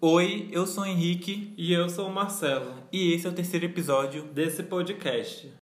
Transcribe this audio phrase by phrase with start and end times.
[0.00, 3.66] Oi, eu sou o Henrique E eu sou o Marcelo, e esse é o terceiro
[3.66, 4.22] episódio.
[4.22, 5.52] desse podcast.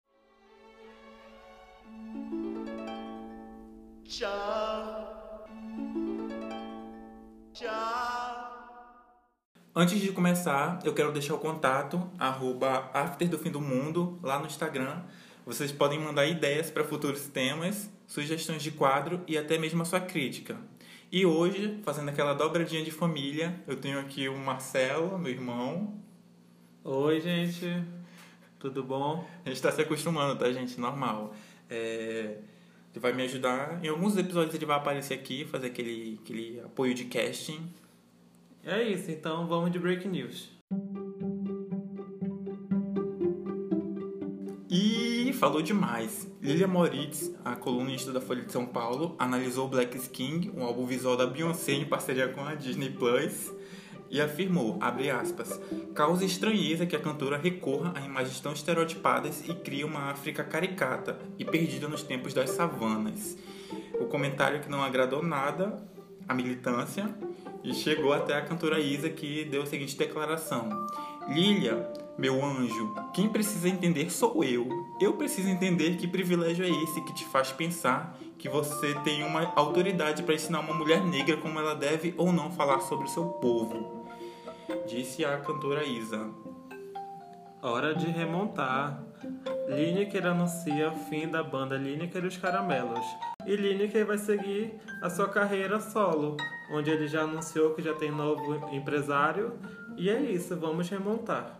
[9.74, 14.38] Antes de começar, eu quero deixar o contato arroba after do fim do mundo lá
[14.38, 15.02] no Instagram.
[15.46, 20.00] Vocês podem mandar ideias para futuros temas, sugestões de quadro e até mesmo a sua
[20.00, 20.58] crítica.
[21.16, 25.94] E hoje, fazendo aquela dobradinha de família, eu tenho aqui o Marcelo, meu irmão.
[26.84, 27.64] Oi, gente.
[28.58, 29.26] Tudo bom?
[29.42, 30.78] A gente está se acostumando, tá, gente?
[30.78, 31.34] Normal.
[31.70, 32.36] É,
[32.92, 33.82] Ele vai me ajudar.
[33.82, 37.66] Em alguns episódios ele vai aparecer aqui, fazer aquele, aquele apoio de casting.
[38.62, 40.50] É isso, então vamos de break news.
[45.46, 46.28] Falou demais.
[46.42, 51.16] Lilia Moritz, a colunista da Folha de São Paulo, analisou Black Skin, um álbum visual
[51.16, 53.52] da Beyoncé em parceria com a Disney Plus,
[54.10, 55.60] e afirmou, abre aspas,
[55.94, 61.16] causa estranheza que a cantora recorra a imagens tão estereotipadas e cria uma África caricata
[61.38, 63.38] e perdida nos tempos das savanas.
[64.00, 65.80] O comentário que não agradou nada
[66.28, 67.08] à militância
[67.62, 70.68] e chegou até a cantora Isa que deu a seguinte declaração:
[71.28, 74.68] Lilia, meu anjo, quem precisa entender sou eu.
[75.00, 79.52] Eu preciso entender que privilégio é esse que te faz pensar que você tem uma
[79.56, 83.24] autoridade para ensinar uma mulher negra como ela deve ou não falar sobre o seu
[83.24, 84.06] povo.
[84.86, 86.30] Disse a cantora Isa.
[87.60, 89.02] Hora de remontar.
[89.68, 93.04] Lineker anuncia o fim da banda Lineker e os Caramelos.
[93.44, 96.36] E Lineker vai seguir a sua carreira solo,
[96.70, 99.54] onde ele já anunciou que já tem novo empresário.
[99.96, 101.58] E é isso, vamos remontar.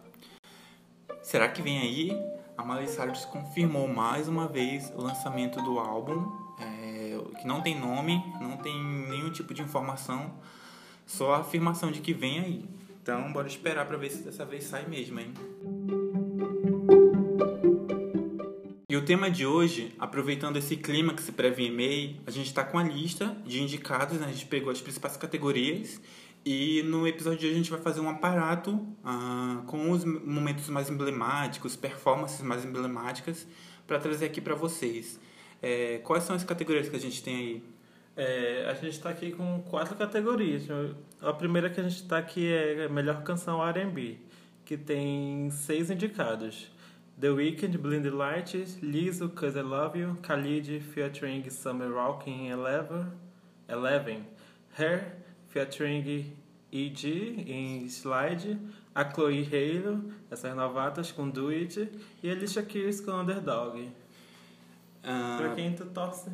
[1.23, 2.37] Será que vem aí?
[2.57, 7.79] A Miley Cyrus confirmou mais uma vez o lançamento do álbum, é, que não tem
[7.79, 8.79] nome, não tem
[9.09, 10.35] nenhum tipo de informação,
[11.07, 12.65] só a afirmação de que vem aí.
[13.03, 15.33] Então, bora esperar pra ver se dessa vez sai mesmo, hein?
[18.89, 22.47] E o tema de hoje, aproveitando esse clima que se prevê em May, a gente
[22.47, 24.27] está com a lista de indicados, né?
[24.27, 26.01] a gente pegou as principais categorias
[26.47, 30.69] e no episódio de hoje a gente vai fazer um aparato ah, com os momentos
[30.69, 33.45] mais emblemáticos, performances mais emblemáticas
[33.85, 35.19] para trazer aqui para vocês.
[35.61, 37.65] É, quais são as categorias que a gente tem aí?
[38.17, 40.63] É, a gente está aqui com quatro categorias.
[41.21, 44.17] A primeira que a gente está aqui é Melhor Canção R&B,
[44.65, 46.71] que tem seis indicados.
[47.21, 53.07] The Weeknd, Blind Lights, Lizzo, Cause I Love You, Khalid, featuring Summer Walking Eleven,
[53.69, 54.25] Eleven,
[54.79, 56.33] Hair, featuring
[56.73, 57.09] E.G.
[57.47, 58.59] em Slide,
[58.95, 61.89] a Chloe Halo, essas novatas com Do It,
[62.23, 63.89] e a Alicia Keys com Underdog.
[65.03, 66.31] Ah, Pra quem tu torce?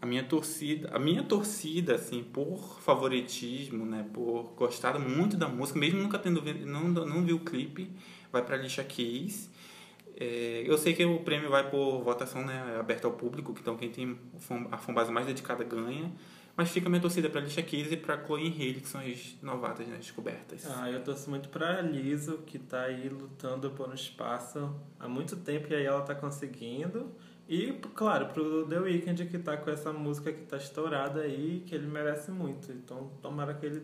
[0.00, 5.78] a minha torcida, a minha torcida assim, por favoritismo, né, por gostar muito da música,
[5.78, 7.90] mesmo nunca tendo não não vi o clipe,
[8.30, 9.50] vai para Alicia Keys.
[10.18, 13.90] É, eu sei que o prêmio vai por votação, né, aberta ao público, então quem
[13.90, 14.18] tem
[14.70, 16.10] a fanbase mais dedicada ganha.
[16.56, 19.36] Mas fica a minha torcida para Alicia Keys e para Chloe Haley, que são as
[19.42, 20.66] novatas, né, descobertas.
[20.70, 25.36] Ah, eu torço muito pra Liso, que tá aí lutando por um espaço há muito
[25.36, 27.12] tempo e aí ela tá conseguindo.
[27.48, 31.74] E, claro, pro The Weeknd, que tá com essa música que tá estourada aí, que
[31.74, 32.72] ele merece muito.
[32.72, 33.82] Então, tomara que ele...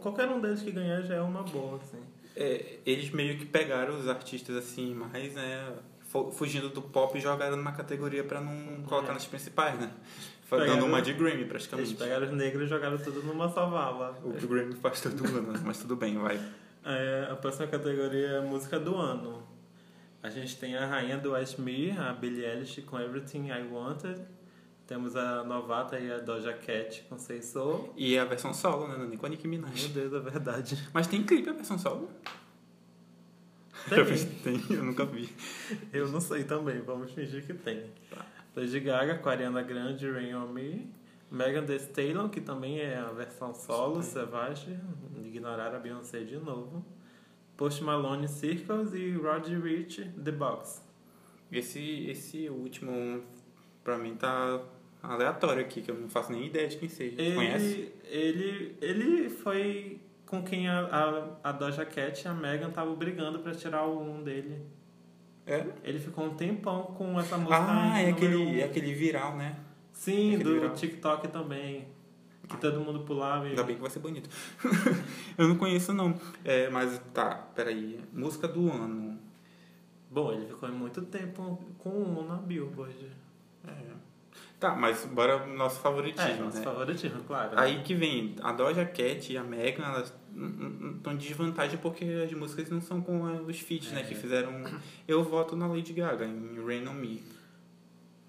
[0.00, 2.00] Qualquer um deles que ganhar já é uma boa, assim.
[2.34, 7.20] É, eles meio que pegaram os artistas assim, mais, né, fu- fugindo do pop e
[7.20, 9.14] jogaram numa categoria para não colocar É.
[9.14, 9.92] nas principais, né?
[10.48, 11.94] Pegaram- Dando uma de Grammy Eles praticamente.
[11.94, 14.16] pegaram os negros e jogaram tudo numa só vala.
[14.22, 16.40] O Grammy faz todo ano, mas tudo bem, vai.
[16.84, 19.42] É, a próxima categoria é música do ano.
[20.22, 24.20] A gente tem a rainha do Ashmere, a Billie Eilish com Everything I Wanted.
[24.86, 27.92] Temos a novata e a Doja Cat com Say So.
[27.96, 28.96] E a versão solo, né?
[28.96, 29.88] Não é nem com a Nicki Meu Minaj.
[29.88, 30.88] Deus, é verdade.
[30.94, 32.08] Mas tem clipe a versão solo?
[33.88, 34.04] Tem.
[34.42, 35.28] Tem, eu nunca vi.
[35.92, 37.84] Eu não sei também, vamos fingir que tem.
[38.56, 40.90] Lady Gaga com Ariana Grande, Rain On Me.
[41.30, 44.78] Megan Thee Stallion, que também é a versão solo, Savage.
[45.24, 46.84] Ignorar a Beyoncé de novo.
[47.56, 50.82] Post Malone, Circles e Roddy Rich, The Box.
[51.52, 53.22] Esse, esse último,
[53.84, 54.62] pra mim, tá
[55.02, 57.16] aleatório aqui, que eu não faço nem ideia de quem seja.
[57.34, 57.92] Conhece?
[58.04, 62.94] Ele, ele, ele foi com quem a, a, a Doja Cat e a Megan estavam
[62.94, 64.60] brigando pra tirar o um dele.
[65.46, 65.64] É?
[65.84, 67.56] Ele ficou um tempão com essa música.
[67.58, 68.54] Ah, é aquele, um.
[68.56, 69.56] é aquele viral, né?
[69.92, 70.74] Sim, aquele do viral.
[70.74, 71.86] TikTok também.
[72.48, 72.58] Que Ah.
[72.58, 73.50] todo mundo pulava e.
[73.50, 74.28] Ainda bem que vai ser bonito.
[75.38, 76.18] eu não conheço, não.
[76.44, 78.00] É, mas tá, peraí.
[78.12, 79.18] Música do ano.
[80.10, 83.06] Bom, ele ficou muito tempo com um na Billboard.
[83.66, 84.05] É.
[84.58, 86.64] Tá, mas bora nosso favoritismo, É, nosso né?
[86.64, 87.58] favoritismo, claro.
[87.58, 90.14] Aí que vem, a Doja Cat e a Megan, elas
[90.96, 94.00] estão de desvantagem porque as músicas não são com os feats, né?
[94.00, 94.04] É.
[94.04, 94.52] Que fizeram...
[95.06, 97.22] Eu voto na Lady Gaga, em Rain On Me.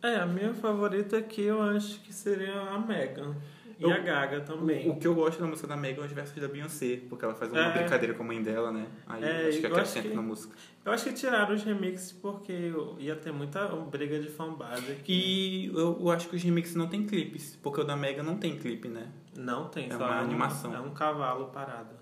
[0.03, 3.35] É, a minha favorita aqui eu acho que seria a Megan.
[3.79, 4.89] E Eu- a Gaga também.
[4.89, 7.23] O, o que eu gosto da música da Megan é os versos da Beyoncé, porque
[7.23, 7.77] ela faz uma É.
[7.77, 8.87] brincadeira com a mãe dela, né?
[9.05, 10.55] Aí É, acho que acrescenta na música.
[10.83, 15.13] Eu acho que tiraram os remixes porque ia ter muita briga de fanbase aqui.
[15.13, 18.37] E eu, eu acho que os remixes não tem clipes, porque o da Megan não
[18.37, 19.07] tem clipe, né?
[19.37, 20.73] Não tem, É só uma um- animação.
[20.73, 21.95] É um cavalo parado.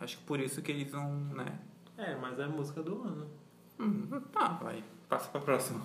[0.00, 1.58] Acho que por isso que eles vão, né?
[1.98, 3.26] É, mas é a música do ano.
[3.78, 4.82] Hum, tá, vai.
[5.08, 5.82] Passa pra próxima.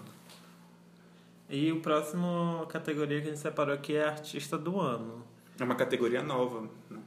[1.50, 5.24] E o próximo categoria que a gente separou aqui é artista do ano.
[5.60, 7.00] É uma categoria nova, né?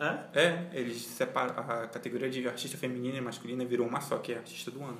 [0.00, 0.40] É?
[0.40, 4.36] É, eles separam a categoria de artista feminina e masculina virou uma só, que é
[4.36, 4.98] artista do ano.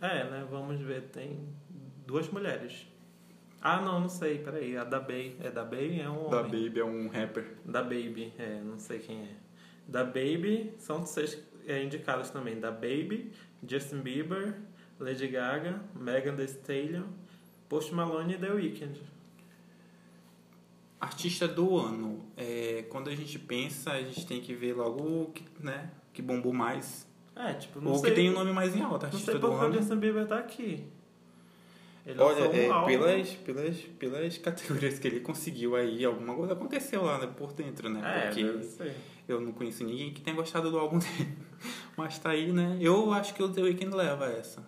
[0.00, 0.46] É, né?
[0.50, 1.38] Vamos ver, tem
[2.06, 2.86] duas mulheres.
[3.62, 4.76] Ah, não, não sei, peraí.
[4.76, 5.36] A da Bay.
[5.40, 6.00] É da Bay?
[6.00, 6.30] É um homem.
[6.30, 7.44] Da Baby é um rapper.
[7.64, 9.36] Da Baby, é, não sei quem é.
[9.86, 12.58] Da Baby, são seis é, indicados também.
[12.58, 13.32] Da Baby,
[13.66, 14.54] Justin Bieber,
[14.98, 17.04] Lady Gaga, Megan Thee Stallion,
[17.68, 19.00] Post Malone e The Weeknd.
[21.00, 22.20] Artista do ano.
[22.36, 26.20] É, quando a gente pensa, a gente tem que ver logo o que, né, que
[26.20, 27.08] bombou mais.
[27.34, 29.40] É, tipo, não Ou sei, que tem o nome mais em alta, não artista sei
[29.40, 29.74] do por que o ano.
[29.78, 30.84] Justin Bieber tá aqui.
[32.04, 32.86] Ele Olha, um é, álbum.
[32.86, 37.88] pelas, pelas, pelas categorias que ele conseguiu aí, alguma coisa aconteceu lá né, por dentro,
[37.88, 38.00] né?
[38.02, 38.90] É, Porque
[39.28, 41.36] eu não conheço ninguém que tenha gostado do álbum dele.
[41.96, 42.78] Mas tá aí, né?
[42.80, 44.66] Eu acho que o The Weeknd leva essa.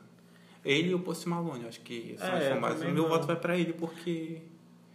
[0.65, 2.83] Ele e o Post Malone, acho que são É, as famosos.
[2.83, 3.09] O meu não.
[3.09, 4.43] voto vai pra ele, porque...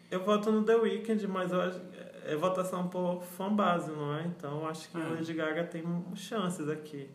[0.10, 1.82] Eu voto no The Weeknd, mas eu acho
[2.28, 4.26] é votação por fanbase, não é?
[4.26, 5.10] Então acho que a É.
[5.12, 5.84] Lady Gaga tem
[6.16, 7.10] chances aqui.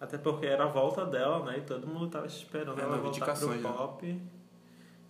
[0.00, 1.58] Até porque era a volta dela, né?
[1.58, 3.60] E todo mundo tava esperando É, ela voltar pro né?
[3.62, 4.20] pop.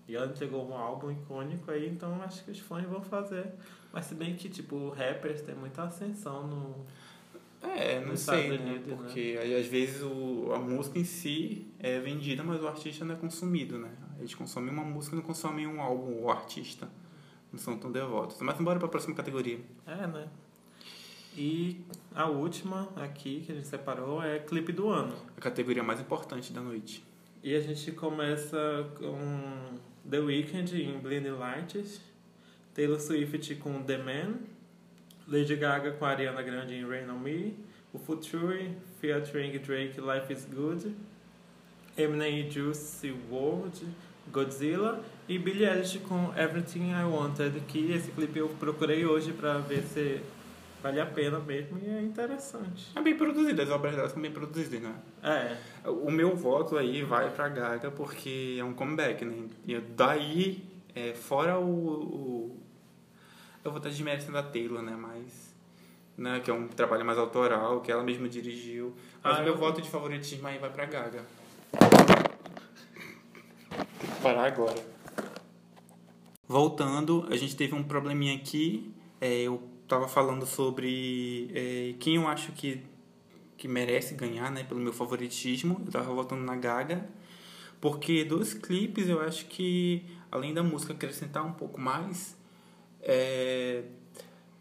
[0.08, 3.46] E ela entregou um álbum icônico aí, então acho que os fãs vão fazer.
[3.92, 6.86] Mas se bem que, tipo, rappers tem muita ascensão no...
[7.62, 8.56] É, não Nos sei, né?
[8.56, 8.96] Unidos, né?
[8.96, 13.14] Porque aí, às vezes o, a música em si é vendida, mas o artista não
[13.14, 13.90] é consumido, né?
[14.18, 16.88] Eles consomem uma música e não consomem um álbum, o artista.
[17.52, 18.40] Não são tão devotos.
[18.40, 19.60] Mas bora pra próxima categoria.
[19.86, 20.28] É, né?
[21.36, 21.80] E
[22.14, 25.14] a última aqui que a gente separou é clipe do ano.
[25.36, 27.04] A categoria mais importante da noite.
[27.42, 32.00] E a gente começa com The Weeknd em Blinding Lights,
[32.74, 34.34] Taylor Swift com The Man,
[35.26, 37.56] Lady Gaga com Ariana Grande em Rain On Me,
[37.92, 40.94] o Future featuring Drake Life Is Good,
[41.96, 43.86] Eminem e Juicy WRLD,
[44.32, 49.58] Godzilla e Billie Eilish com Everything I Wanted, que esse clipe eu procurei hoje pra
[49.58, 50.20] ver se
[50.82, 52.90] vale a pena mesmo e é interessante.
[52.96, 54.94] É bem produzida, as obras dela são bem produzidas, né?
[55.22, 59.46] É, O meu voto aí vai pra Gaga porque é um comeback, né?
[59.66, 62.56] E daí, é, fora o, o.
[63.64, 64.96] Eu vou estar desmerecendo a Taylor, né?
[64.98, 65.50] Mas.
[66.18, 68.92] Né, que é um trabalho mais autoral, que ela mesma dirigiu.
[69.22, 71.24] Mas Ah, o meu eu- voto de favoritismo aí vai pra Gaga.
[74.22, 74.76] Parar agora.
[76.46, 78.92] Voltando, a gente teve um probleminha aqui.
[79.20, 82.82] É, eu tava falando sobre é, quem eu acho que
[83.56, 85.82] que merece ganhar, né, pelo meu favoritismo.
[85.84, 87.06] Eu tava votando na Gaga,
[87.78, 90.02] porque dos clipes eu acho que
[90.32, 92.34] além da música acrescentar um pouco mais,
[93.02, 93.84] é,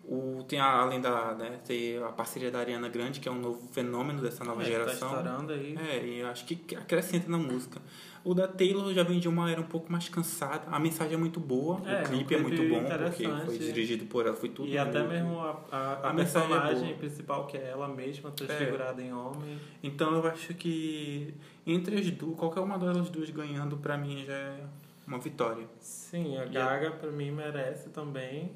[0.10, 3.40] o tem a, além da, né, ter a parceria da Ariana Grande, que é um
[3.40, 5.10] novo fenômeno dessa nova é, geração.
[5.10, 5.78] tá estourando aí.
[5.78, 7.80] É, e acho que acrescenta na música.
[8.24, 10.64] O da Taylor já vem de uma era um pouco mais cansada.
[10.72, 14.26] A mensagem é muito boa, É, o clipe é muito bom, porque foi dirigido por
[14.26, 14.68] ela, foi tudo.
[14.68, 16.98] E até mesmo a, a, a é personagem boa.
[16.98, 19.60] principal, que é ela mesma, transfigurada em homem.
[19.84, 21.36] Então eu acho que
[21.68, 24.64] entre as duas, qualquer uma delas duas ganhando, pra mim já é
[25.06, 25.68] uma vitória.
[25.80, 28.52] Sim, a E Gaga pra mim merece também.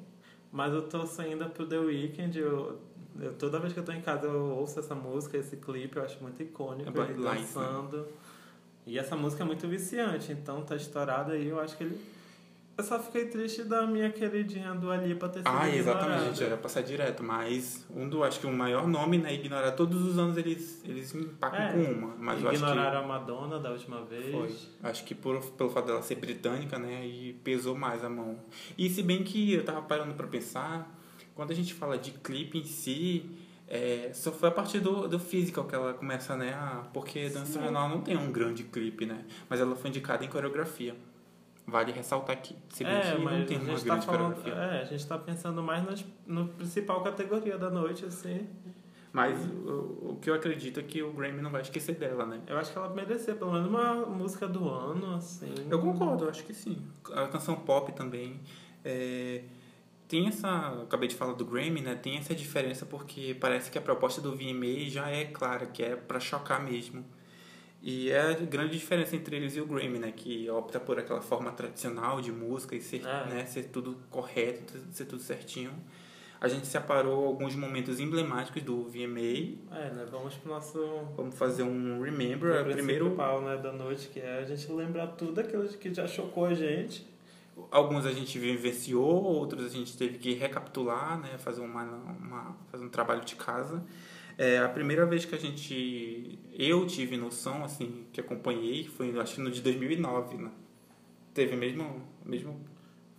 [0.53, 2.37] Mas eu tô saindo pro The Weeknd.
[2.39, 2.79] Eu,
[3.19, 6.03] eu- toda vez que eu tô em casa eu ouço essa música, esse clipe, eu
[6.03, 6.95] acho muito icônico.
[6.95, 7.33] É ele né?
[7.35, 8.05] dançando.
[8.85, 11.99] E essa música é muito viciante, então tá estourada aí, eu acho que ele.
[12.75, 16.45] Eu só fiquei triste da minha queridinha do Alipa ter sido Ah, exatamente, ignorada.
[16.45, 20.17] ia passar direto, mas um do, acho que o maior nome, né, ignorar todos os
[20.17, 24.03] anos eles, eles empacam É, com uma, mas acho que Ignoraram a Madonna da última
[24.03, 24.31] vez.
[24.31, 24.89] Foi.
[24.89, 28.39] Acho que por, pelo fato dela ser britânica, né, e pesou mais a mão.
[28.75, 30.91] E se bem que eu tava parando pra pensar,
[31.35, 33.29] quando a gente fala de clipe em si,
[33.67, 37.59] é, só foi a partir do, do physical que ela começa, né, a, porque Dança
[37.59, 40.95] Nacional não tem um grande clipe, né, mas ela foi indicada em coreografia.
[41.65, 42.55] Vale ressaltar aqui.
[42.69, 44.47] Se bem É, que mas não tem a uma gente tá grande falando.
[44.47, 48.47] É, a gente tá pensando mais nas, no principal categoria da noite, assim.
[49.13, 52.41] Mas o, o que eu acredito é que o Grammy não vai esquecer dela, né.
[52.47, 55.53] Eu acho que ela merecia pelo menos uma música do ano, assim.
[55.69, 56.77] Eu concordo, eu acho que sim.
[57.13, 58.39] A canção pop também.
[58.83, 59.43] É,
[60.07, 61.95] tem essa, acabei de falar do Grammy, né?
[61.95, 65.95] Tem essa diferença porque parece que a proposta do VMA já é clara, que é
[65.95, 67.05] para chocar mesmo.
[67.85, 70.13] E é a grande diferença entre eles e o Grammy, né?
[70.15, 73.25] Que opta por aquela forma tradicional de música e ser, É.
[73.27, 73.45] né?
[73.45, 75.71] ser tudo correto, ser tudo certinho.
[76.39, 79.57] A gente separou alguns momentos emblemáticos do VMA.
[79.71, 80.07] É, né?
[80.09, 80.77] Vamos pro nosso
[81.17, 82.63] Vamos fazer um Remember.
[82.63, 86.07] pro Primeiro, principal, né, da noite, que é a gente lembrar tudo aquilo que já
[86.07, 87.05] chocou a gente.
[87.69, 91.37] alguns a gente vivenciou, outros a gente teve que recapitular, né?
[91.37, 93.83] Fazer, uma, uma, fazer um trabalho de casa.
[94.37, 96.39] É, a primeira vez que a gente...
[96.53, 100.51] Eu tive noção, assim, que acompanhei, foi acho que no de 2009, né?
[101.33, 102.61] Teve mesmo, mesmo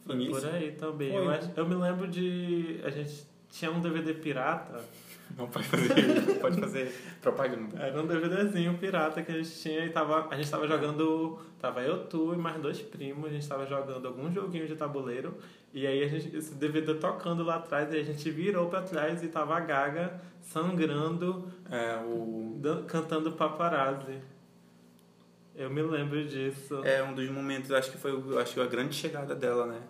[0.07, 0.35] Foi início.
[0.35, 1.11] por aí também.
[1.11, 1.21] Foi.
[1.21, 2.81] Eu, acho- eu me lembro de.
[2.85, 4.85] A gente tinha um DVD pirata.
[5.37, 7.77] Não pode fazer, pode fazer propaganda.
[7.83, 11.41] Era um DVDzinho pirata que a gente tinha e tava, a gente tava jogando.
[11.59, 15.35] Tava eu, tu e mais dois primos, a gente tava jogando algum joguinho de tabuleiro.
[15.75, 19.25] E aí a gente, esse DVD tocando lá atrás, e a gente virou pra trás
[19.25, 22.61] e tava a Gaga sangrando, É, o...
[22.87, 24.21] cantando paparazzi.
[25.57, 26.81] Eu me lembro disso.
[26.85, 29.81] É um dos momentos, acho que foi acho que a grande chegada dela, né?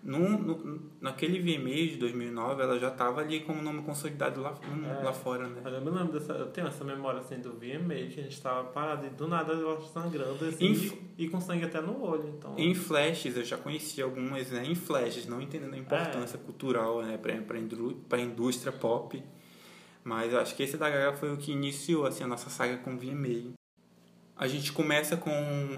[0.00, 4.54] Num, no, naquele VMA de 2009, ela já estava ali como nome consolidado lá,
[5.00, 5.04] É.
[5.04, 5.60] lá fora, né?
[5.64, 6.32] Eu me lembro dessa.
[6.34, 9.52] Eu tenho essa memória assim do VMA que a gente tava parado e do nada
[9.52, 12.28] ela sangrando assim Inf- e, e com sangue até no olho.
[12.28, 12.54] Então.
[12.56, 14.64] Em flashes, eu já conheci algumas, né?
[14.64, 17.18] Em flashes, não entendendo a importância cultural, né?
[17.18, 19.20] Pra, pra, indru- pra indústria pop.
[20.04, 22.76] Mas eu acho que esse da Gaga foi o que iniciou, assim, a nossa saga
[22.78, 23.52] com VMA.
[24.36, 25.30] A gente começa com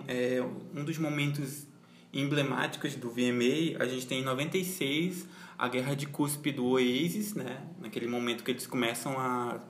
[0.06, 0.40] é,
[0.74, 1.66] um dos momentos
[2.12, 3.76] emblemáticos do VMA.
[3.78, 5.26] A gente tem em 96
[5.58, 7.62] a guerra de cuspe do Oasis, né?
[7.80, 9.60] Naquele momento que eles começam a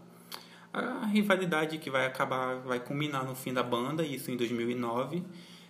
[0.73, 5.23] a rivalidade que vai acabar, vai culminar no fim da banda, isso em 2009.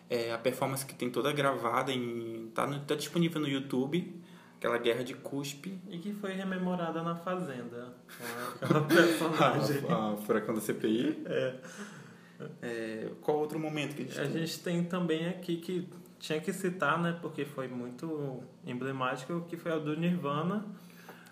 [0.08, 4.20] É, a performance que tem toda gravada, em, tá, no, tá disponível no YouTube,
[4.58, 5.78] aquela guerra de cuspe.
[5.88, 7.94] E que foi rememorada na Fazenda.
[8.60, 9.82] Aquela personagem.
[9.88, 11.22] a, a furacão da CPI.
[11.26, 11.54] É.
[12.62, 14.32] É, qual outro momento que a gente A tem?
[14.32, 15.86] gente tem também aqui que
[16.20, 17.18] tinha que citar, né?
[17.20, 20.64] Porque foi muito emblemático, que foi o do Nirvana.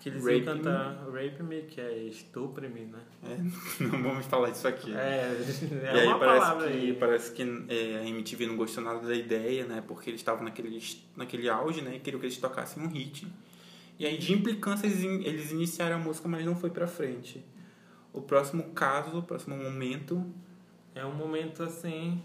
[0.01, 3.01] Que eles Rape iam cantar Rape Me, que é estupre-me, né?
[3.25, 3.37] É,
[3.85, 4.95] não vamos falar disso aqui.
[4.95, 5.29] É,
[5.71, 6.93] e é aí uma parece palavra que, aí.
[6.95, 9.83] parece que é, a MTV não gostou nada da ideia, né?
[9.87, 10.81] Porque eles estavam naquele,
[11.17, 11.97] naquele auge, né?
[11.97, 13.27] E queriam que eles tocassem um hit.
[13.99, 17.45] E aí, de implicância, eles, eles iniciaram a música, mas não foi pra frente.
[18.13, 20.25] O próximo caso, o próximo momento...
[20.95, 22.21] É um momento assim,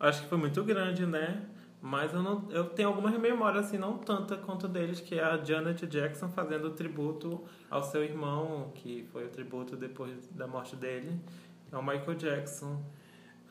[0.00, 1.44] acho que foi muito grande, né?
[1.88, 5.36] Mas eu não, eu tenho algumas memórias assim, não tanta quanto deles, que é a
[5.36, 10.74] Janet Jackson fazendo o tributo ao seu irmão, que foi o tributo depois da morte
[10.74, 11.12] dele,
[11.70, 12.82] é o Michael Jackson.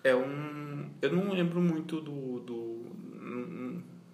[0.03, 0.89] É um...
[1.01, 2.39] Eu não lembro muito do...
[2.41, 2.85] do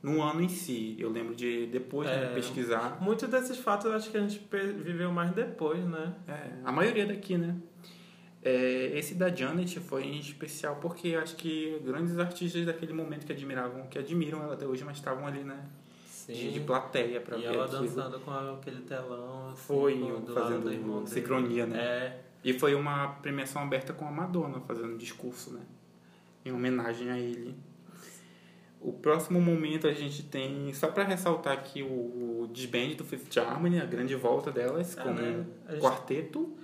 [0.03, 0.95] no ano em si.
[0.99, 2.33] Eu lembro de depois É.
[2.33, 2.99] pesquisar.
[3.01, 4.39] Muitos desses fatos eu acho que a gente
[4.83, 6.15] viveu mais depois, né?
[6.27, 7.55] É, a maioria daqui, né?
[8.43, 13.31] É, esse da Janet foi em especial porque acho que grandes artistas daquele momento que
[13.31, 15.63] admiravam, que admiram ela até hoje, mas estavam ali, né?
[16.27, 17.81] De, de plateia pra e ver ela aquilo.
[17.81, 19.95] dançando com aquele telão, assim, Foi,
[20.25, 21.77] do fazendo do irmão sincronia, né?
[21.79, 25.61] É, E foi uma premiação aberta com a Madonna fazendo discurso, né?
[26.45, 27.55] Em homenagem a ele.
[28.79, 33.79] O próximo momento a gente tem, só pra ressaltar aqui, o disband do Fifth Harmony,
[33.79, 35.45] a grande volta delas, É, como né?
[35.69, 36.55] Gente- quarteto.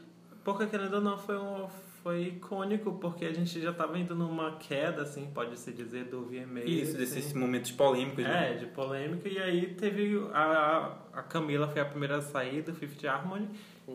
[0.48, 1.68] Porque querendo ou não foi um
[2.02, 6.22] foi icônico porque a gente já tava indo numa queda assim, pode se dizer do
[6.22, 6.62] VMA.
[6.62, 7.00] Isso, assim.
[7.00, 8.54] desses momentos polêmicos, né?
[8.54, 12.74] É, de polêmica e aí teve a, a Camila foi a primeira a sair do
[12.74, 13.50] Fifth Harmony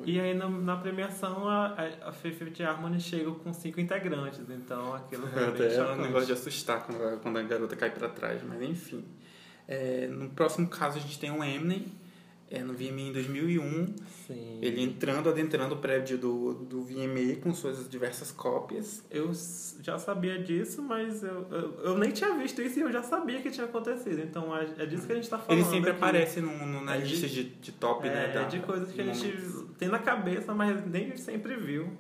[0.05, 5.27] e aí na, na premiação a, a, Fifth Harmony chega com cinco integrantes, então aquilo
[5.33, 8.11] foi bem Até é um negócio de assustar quando a, quando a garota cai pra
[8.11, 9.03] trás, mas enfim.
[9.67, 11.87] É, no próximo caso a gente tem o Eminem,
[12.55, 13.95] é, no VMA em 2001,
[14.27, 14.59] Sim.
[14.61, 19.03] ele entrando, adentrando o prédio do, do VMA com suas diversas cópias.
[19.11, 19.31] Eu
[19.83, 23.41] já sabia disso, mas eu, eu, eu nem tinha visto isso e eu já sabia
[23.41, 24.21] que tinha acontecido.
[24.21, 25.61] Então é, é disso que a gente tá falando.
[25.61, 25.99] Ele sempre aqui.
[25.99, 28.29] aparece no, no- na É lista de, de top, é, né?
[28.35, 29.65] Da, de coisas que a gente momentos.
[29.79, 31.91] tem na cabeça, mas nem sempre viu.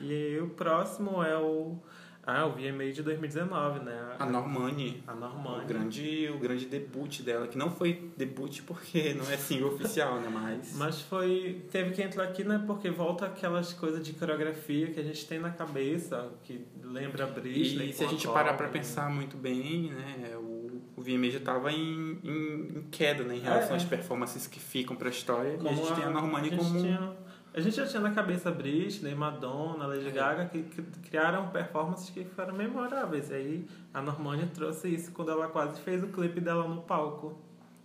[0.00, 1.78] E aí, o próximo é o.
[2.26, 4.16] Ah, o VMA de 2019, né?
[4.18, 5.02] A Normani.
[5.06, 5.66] A O Normani.
[5.66, 10.28] grande, o grande debut dela, que não foi debut porque não é single oficial, né?
[10.32, 10.74] Mas.
[10.76, 11.62] Mas foi.
[11.70, 12.62] Teve que entrar aqui, né?
[12.66, 17.26] Porque volta aquelas coisas de coreografia que a gente tem na cabeça, que lembra a
[17.26, 17.90] Britney.
[17.90, 18.72] E se a gente parar pra né?
[18.72, 23.40] pensar muito bem, né, o, o VMA já tava em, em, em queda, né, em
[23.40, 25.50] relação É, às performances que ficam pra história.
[25.50, 26.80] e a Como gente tem a Normani a como...
[26.80, 27.12] tinha-
[27.54, 30.10] a gente já tinha na cabeça Britney, Madonna, Lady É.
[30.10, 33.30] Gaga, que, que criaram performances que foram memoráveis.
[33.30, 37.38] E aí a Normani trouxe isso quando ela quase fez o clipe dela no palco.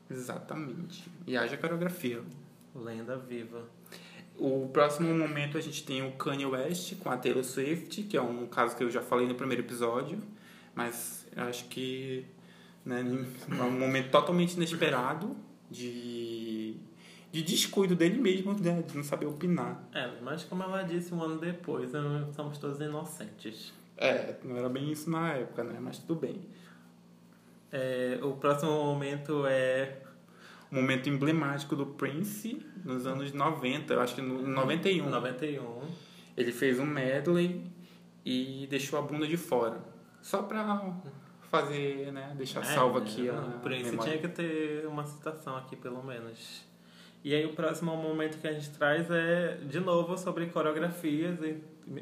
[0.09, 1.07] Exatamente.
[1.27, 2.23] E haja coreografia.
[2.75, 3.63] Lenda viva.
[4.39, 8.21] O próximo momento a gente tem o Kanye West com a Taylor Swift, que é
[8.21, 10.17] um caso que eu já falei no primeiro episódio,
[10.73, 12.25] mas acho que
[12.83, 15.35] né, é um momento totalmente inesperado
[15.69, 16.77] de,
[17.31, 19.83] de descuido dele mesmo, né, de não saber opinar.
[19.93, 23.73] É, mas como ela disse um ano depois, né, somos todos inocentes.
[23.97, 26.41] É, não era bem isso na época, né, mas tudo bem.
[27.71, 29.97] É, o próximo momento é
[30.71, 35.09] um momento emblemático do Prince nos anos 90, eu acho que no 91.
[35.09, 35.81] 91.
[36.35, 37.63] Ele fez um medley
[38.25, 39.83] e deixou a bunda de fora.
[40.21, 40.93] Só pra
[41.51, 44.11] fazer, né, deixar é, salvo aqui a O Prince memória.
[44.17, 46.67] tinha que ter uma citação aqui, pelo menos.
[47.23, 51.37] E aí o próximo momento que a gente traz é, de novo, sobre coreografias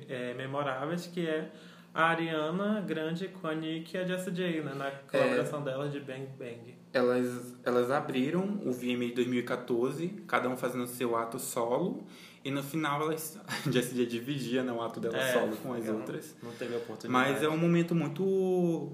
[0.07, 1.49] é, memoráveis, que é
[1.93, 4.73] a Ariana Grande com a Nick e a Jessie J, né?
[4.75, 6.75] Na colaboração é, delas de Bang Bang.
[6.93, 12.05] Elas, elas abriram o VMA 2014, cada um fazendo seu ato solo.
[12.45, 15.73] E no final elas, a Jessie J dividia né, o ato dela é, solo com
[15.73, 16.35] as outras.
[16.41, 17.31] Não, não teve oportunidade.
[17.31, 18.91] Mas é um momento muito...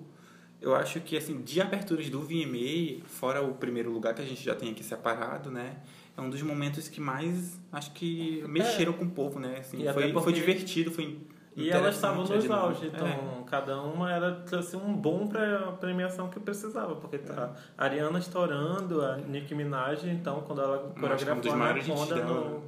[0.62, 4.42] Eu acho que, assim, de aberturas do VMA, fora o primeiro lugar que a gente
[4.42, 5.76] já tem aqui separado, né?
[6.16, 8.96] É um dos momentos que mais, acho que, mexeram é.
[8.98, 9.58] com o povo, né?
[9.60, 10.24] Assim, foi, porque...
[10.24, 11.20] foi divertido, foi
[11.56, 13.44] e elas estavam nos auge, então é.
[13.46, 19.02] cada uma era trouxe um bom pra premiação que precisava, porque tá a Ariana estourando,
[19.06, 22.64] a Nicki Minaj, então quando ela coreografou a Anaconda no,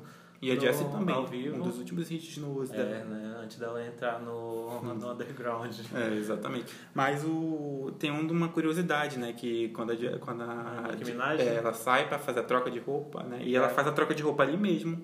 [0.46, 3.06] e a Jessie também, um dos últimos hits no é, dela.
[3.06, 3.38] né?
[3.44, 5.74] Antes dela entrar no, no underground.
[5.94, 6.74] É, exatamente.
[6.94, 9.34] Mas o, tem uma curiosidade, né?
[9.34, 12.80] Que quando a, quando a, a Minaj, é, ela sai para fazer a troca de
[12.80, 13.40] roupa, né?
[13.42, 13.70] E ela é.
[13.70, 15.04] faz a troca de roupa ali mesmo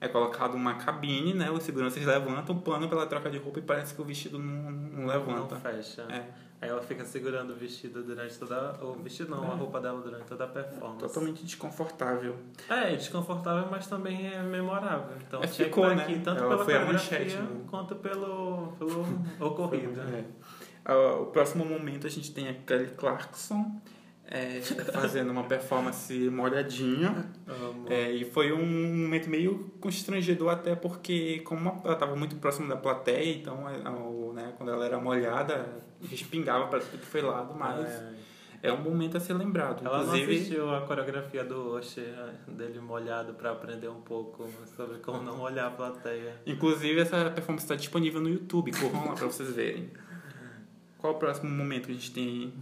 [0.00, 1.50] é colocado uma cabine, né?
[1.50, 4.70] Os seguranças levantam o pano pela troca de roupa e parece que o vestido não,
[4.70, 5.56] não levanta.
[5.56, 6.02] Não fecha.
[6.02, 6.26] É.
[6.60, 8.78] Aí ela fica segurando o vestido durante toda.
[8.84, 9.46] O vestido não, é.
[9.46, 11.00] a roupa dela durante toda a performance.
[11.00, 12.36] Totalmente desconfortável.
[12.68, 15.16] É, desconfortável, mas também é memorável.
[15.26, 16.02] Então é, ficou, né?
[16.02, 17.60] aqui tanto ela pela coreografia né?
[17.66, 19.06] quanto pelo, pelo
[19.40, 20.00] ocorrido.
[20.02, 20.92] É.
[20.92, 23.80] Uh, o próximo momento a gente tem a Kelly Clarkson
[24.30, 24.60] é,
[24.92, 27.26] fazendo uma performance molhadinha.
[27.88, 32.76] É, e foi um momento meio constrangedor até porque como ela estava muito próxima da
[32.76, 33.78] plateia, então é,
[34.32, 35.68] né, quando ela era molhada,
[36.08, 37.84] respingava para tudo que foi lado, mas
[38.62, 38.68] é.
[38.68, 38.72] é.
[38.72, 39.84] um momento a ser lembrado.
[39.84, 44.98] Ela Inclusive, assistiu a coreografia do Oxe, é, dele molhado para aprender um pouco sobre
[44.98, 46.36] como não molhar a plateia.
[46.46, 49.90] Inclusive essa performance está disponível no YouTube, corram lá para vocês verem.
[50.98, 52.52] Qual o próximo momento que a gente tem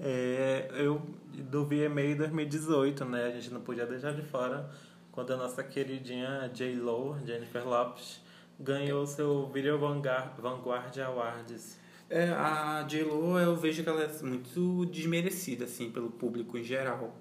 [0.00, 1.00] é, eu
[1.34, 3.26] do VMA 2018, né?
[3.26, 4.68] A gente não podia deixar de fora
[5.12, 6.76] quando a nossa queridinha J.
[6.76, 8.20] Lo, Jennifer Lopes,
[8.58, 11.78] ganhou seu Video Vanguard Awards.
[12.10, 13.02] É, a J.
[13.02, 17.16] Lo, eu vejo que ela é muito desmerecida, assim, pelo público em geral.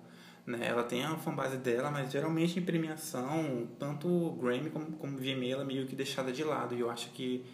[0.46, 0.60] Né?
[0.62, 5.64] Ela tem a fanbase dela, mas geralmente em premiação, tanto Grammy como, como VMA, ela
[5.64, 6.74] é meio que deixada de lado.
[6.74, 7.46] E eu acho que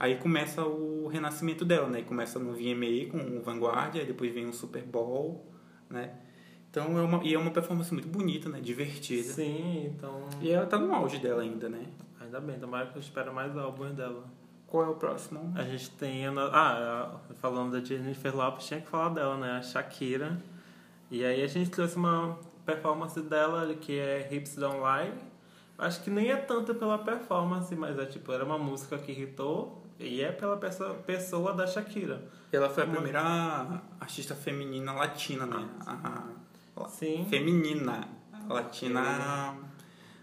[0.00, 2.00] Aí começa o renascimento dela, né?
[2.00, 5.46] Começa no VMA com o Vanguard, aí depois vem o Super Bowl,
[5.90, 6.14] né?
[6.70, 8.62] Então é uma, e é uma performance muito bonita, né?
[8.62, 9.28] Divertida.
[9.28, 10.26] Sim, então.
[10.40, 11.84] E ela tá no auge dela ainda, né?
[12.18, 14.24] Ainda bem, tomara que eu espero mais álbuns dela.
[14.66, 15.52] Qual é o próximo?
[15.54, 16.26] A gente tem.
[16.26, 19.58] A, ah, falando da Jennifer Lopez, tinha que falar dela, né?
[19.58, 20.42] A Shakira.
[21.10, 25.12] E aí a gente trouxe uma performance dela que é Hips Don't Lie.
[25.76, 29.79] Acho que nem é tanto pela performance, mas é tipo, era uma música que irritou
[30.00, 32.22] e é pela pessoa, pessoa da Shakira.
[32.50, 35.68] Ela foi a primeira artista feminina latina, né?
[35.86, 36.24] A,
[36.88, 37.26] Sim.
[37.28, 38.08] Feminina
[38.48, 39.56] latina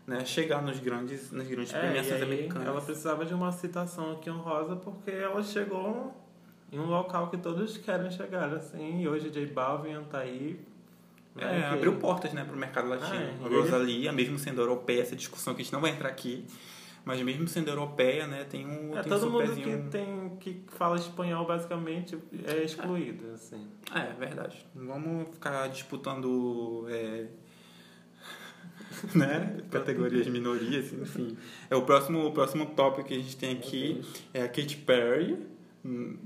[0.08, 2.68] né, chegar nos grandes, nas grandes é, premiações americanas.
[2.68, 6.16] Ela precisava de uma citação aqui honrosa porque ela chegou
[6.72, 10.60] em um local que todos querem chegar, assim, e hoje J Balvin tá aí.
[11.36, 13.16] Né, é, abriu portas né, para o mercado latino.
[13.16, 16.46] É, a Rosalia, mesmo sendo europeia, essa discussão que a gente não vai entrar aqui,
[17.08, 18.98] mas mesmo sendo europeia, né, tem um.
[18.98, 23.34] É, tem todo um mundo que, tem, que fala espanhol basicamente é excluído, é.
[23.34, 23.66] assim.
[23.96, 24.68] É, verdade.
[24.76, 26.86] Não vamos ficar disputando.
[26.90, 27.28] É,
[29.16, 29.62] né?
[29.72, 31.38] Categorias minorias, enfim.
[31.70, 34.02] É o próximo, o próximo tópico que a gente tem aqui
[34.34, 35.38] é a Katy Perry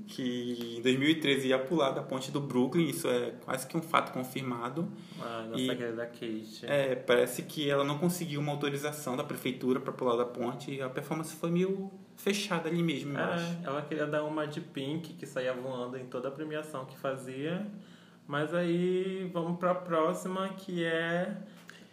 [0.08, 4.12] que em 2013 ia pular da ponte do Brooklyn, isso é quase que um fato
[4.12, 4.92] confirmado.
[5.20, 6.66] Ah, nossa e, querida Kate.
[6.66, 10.82] É, parece que ela não conseguiu uma autorização da prefeitura para pular da ponte e
[10.82, 13.58] a performance foi meio fechada ali mesmo, é.
[13.64, 17.66] Ela queria dar uma de Pink, que saía voando em toda a premiação que fazia.
[18.28, 21.36] Mas aí vamos para a próxima, que é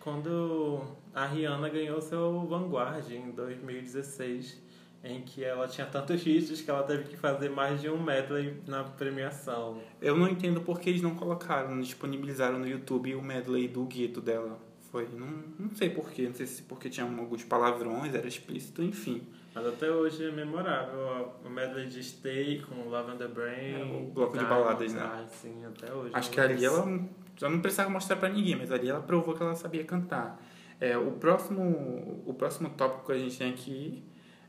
[0.00, 0.82] quando
[1.14, 4.67] a Rihanna ganhou seu Vanguard em 2016
[5.08, 8.60] em que ela tinha tantos hits que ela teve que fazer mais de um medley
[8.66, 9.80] na premiação.
[10.00, 13.84] Eu não entendo por que eles não colocaram, não disponibilizaram no YouTube o medley do
[13.84, 14.58] gueto dela.
[14.90, 15.26] Foi, não,
[15.58, 19.22] não sei porquê, não sei se porque tinha alguns palavrões, era explícito, enfim.
[19.54, 23.74] Mas até hoje é memorável o medley de Stay com Lavender Brain.
[23.74, 25.02] É, o bloco de baladas, né?
[25.02, 26.10] Ah, sim, até hoje.
[26.14, 26.86] Acho que ali ela
[27.36, 30.40] já não precisava mostrar pra ninguém, mas ali ela provou que ela sabia cantar.
[30.80, 34.04] É, o, próximo, o próximo tópico que a gente tem aqui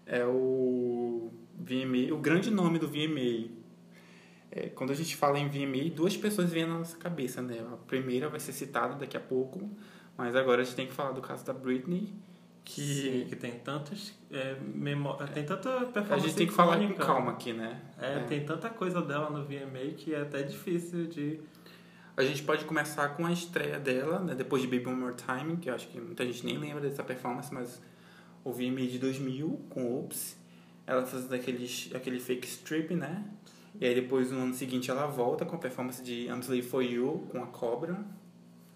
[0.10, 3.58] é o VMA, o grande nome do VMA.
[4.52, 7.64] É, quando a gente fala em VMA, duas pessoas vêm na nossa cabeça, né?
[7.72, 9.70] A primeira vai ser citada daqui a pouco,
[10.18, 12.12] mas agora a gente tem que falar do caso da Britney,
[12.66, 15.14] que, Sim, que tem tantos é, memó...
[15.14, 17.80] tem tanta performance a gente tem que falar com calma aqui, né?
[18.00, 21.40] É, é, tem tanta coisa dela no VMA que é até difícil de
[22.18, 25.56] a gente pode começar com a estreia dela, né, depois de Baby One More Time,
[25.56, 27.82] que eu acho que muita gente nem lembra dessa performance, mas
[28.44, 30.38] o VMA de 2000 com Oops,
[30.86, 33.24] ela faz aquele, aquele fake strip, né?
[33.80, 36.84] E aí depois no ano seguinte ela volta com a performance de I'm Slave For
[36.84, 37.98] You com a Cobra.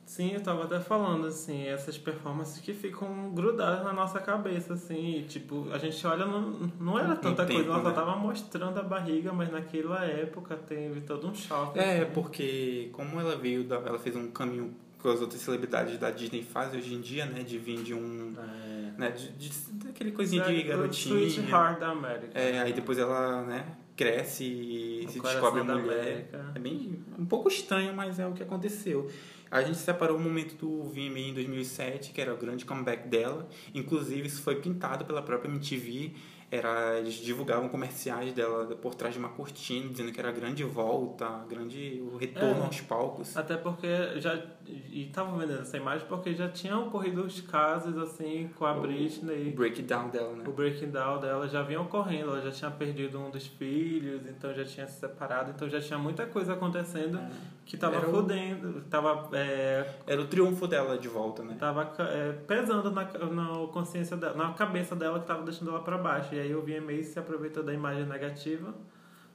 [0.06, 5.20] Sim, eu tava até falando, assim, essas performances que ficam grudadas na nossa cabeça, assim,
[5.20, 7.84] e, tipo, a gente olha, não, não era tanta tempo, coisa, ela né?
[7.90, 11.80] só tava mostrando a barriga, mas naquela época teve todo um choque.
[11.80, 12.12] É, assim.
[12.14, 16.44] porque como ela veio, da, ela fez um caminho que as outras celebridades da Disney
[16.44, 18.73] fazem hoje em dia, né, de vir de um, é.
[18.98, 21.28] Né, de, de, de aquele coisinha de garotinha.
[21.28, 22.40] Sweet Heart da América.
[22.40, 26.30] É, aí depois ela, né, cresce e o se descobre mulher.
[26.56, 29.10] É bem, um pouco estranho, mas é o que aconteceu.
[29.52, 33.48] A gente separou o momento do VMA em 2007, que era o grande comeback dela.
[33.74, 36.12] Inclusive, isso foi pintado pela própria MTV
[36.56, 40.64] era eles divulgavam comerciais dela por trás de uma cortina dizendo que era a grande
[40.64, 43.36] volta, grande o retorno é, aos palcos.
[43.36, 43.88] Até porque
[44.20, 48.74] já e estavam vendendo essa imagem porque já tinham ocorrido os casos assim com a
[48.76, 49.50] Britney.
[49.50, 50.44] O breakdown dela, né?
[50.48, 54.64] O breakdown dela já vinha ocorrendo, ela já tinha perdido um dos filhos, então já
[54.64, 57.30] tinha se separado, então já tinha muita coisa acontecendo é.
[57.66, 58.82] Que tava era fudendo, o...
[58.82, 59.90] tava é...
[60.06, 61.56] era o triunfo dela de volta, né?
[61.58, 65.98] Tava é, pesando na, na consciência dela, na cabeça dela que tava deixando ela para
[65.98, 66.36] baixo.
[66.36, 68.74] E aí o VMA se aproveitou da imagem negativa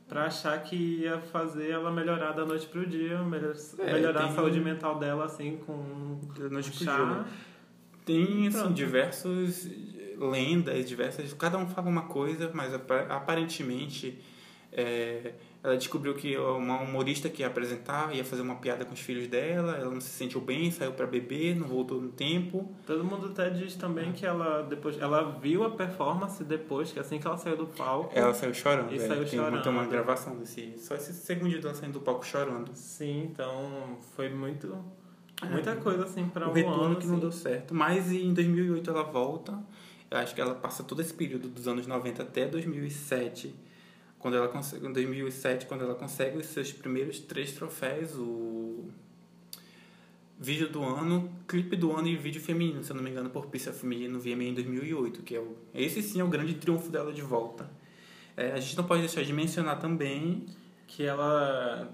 [0.09, 4.33] para achar que ia fazer ela melhorar da noite pro dia, melhor, é, melhorar a
[4.33, 6.97] saúde mental dela assim com da noite pro chá.
[6.97, 7.25] Dia, né?
[8.05, 9.69] Tem assim, diversos
[10.19, 14.19] lendas, diversas, cada um fala uma coisa, mas aparentemente
[14.73, 19.01] é, ela descobriu que uma humorista que ia apresentar ia fazer uma piada com os
[19.01, 22.73] filhos dela, ela não se sentiu bem, saiu para beber, não voltou no tempo.
[22.87, 27.19] Todo mundo até diz também que ela depois ela viu a performance depois, que assim
[27.19, 28.13] que ela saiu do palco.
[28.17, 28.95] Ela saiu chorando.
[28.95, 29.63] E saiu tem chorando.
[29.63, 32.71] Tem uma gravação desse, só esse segundo dela saindo do palco chorando.
[32.75, 34.77] Sim, então foi muito
[35.51, 37.13] muita é, coisa assim para um retorno ano, que assim.
[37.13, 37.75] não deu certo.
[37.75, 39.59] Mas em 2008 ela volta.
[40.11, 43.55] Eu acho que ela passa todo esse período dos anos 90 até 2007
[44.19, 48.91] quando ela consegue, em 2007, quando ela consegue os seus primeiros três troféus, o
[50.39, 53.47] vídeo do ano, clipe do ano e vídeo feminino, se eu não me engano, por
[53.47, 56.91] of Me no VMA em 2008, que é o, esse sim é o grande triunfo
[56.91, 57.69] dela de volta.
[58.37, 60.47] É, a gente não pode deixar de mencionar também
[60.87, 61.89] que ela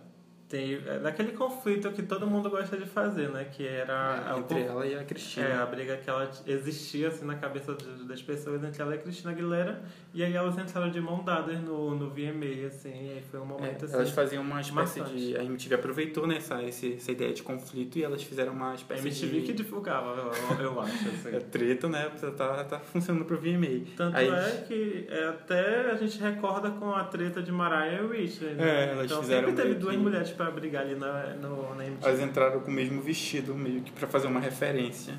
[0.54, 3.44] tem é daquele conflito que todo mundo gosta de fazer, né?
[3.50, 5.48] Que era é, entre ela e a Cristina.
[5.48, 9.00] É, a briga que ela existia assim na cabeça das pessoas entre ela e a
[9.00, 9.82] Cristina Aguilera.
[10.12, 13.82] E aí elas entraram de mão dadas no, no VMA, assim, e foi um momento
[13.82, 13.94] é, assim.
[13.94, 15.36] Elas faziam uma espécie de.
[15.36, 19.10] A MTV aproveitou né, essa, essa ideia de conflito e elas fizeram uma espécie a
[19.10, 19.46] MTV de.
[19.46, 21.08] que divulgava, eu, eu acho.
[21.08, 21.34] Assim.
[21.34, 22.08] É treta, né?
[22.36, 23.86] Tá, tá funcionando pro VMA.
[23.96, 28.06] Tanto aí, é que é, até a gente recorda com a treta de Mariah e
[28.06, 28.54] Richard.
[28.54, 28.64] Né?
[28.64, 32.06] É, elas então fizeram sempre teve duas mulheres para brigar ali na, no, na MTV.
[32.06, 35.14] Elas entraram com o mesmo vestido, meio que para fazer uma referência.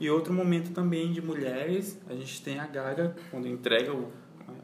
[0.00, 4.10] E outro momento também de mulheres, a gente tem a Gaga, quando entrega o,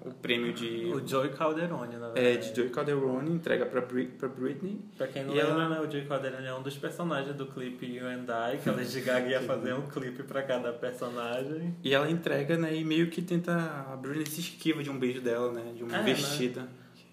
[0.04, 0.86] o prêmio de...
[0.86, 2.26] O Joey Calderone, na verdade.
[2.26, 4.80] É, de Joey Calderone, entrega pra, Brit, pra Britney.
[4.96, 5.68] Pra quem não e lembra, ela...
[5.68, 8.72] né, o Joey Calderone é um dos personagens do clipe You and I, que a
[8.72, 11.76] Lady Gaga ia fazer um clipe pra cada personagem.
[11.84, 13.54] E ela entrega, né, e meio que tenta...
[13.92, 16.62] A Britney se esquiva de um beijo dela, né, de uma é, vestida.
[16.62, 16.68] Né?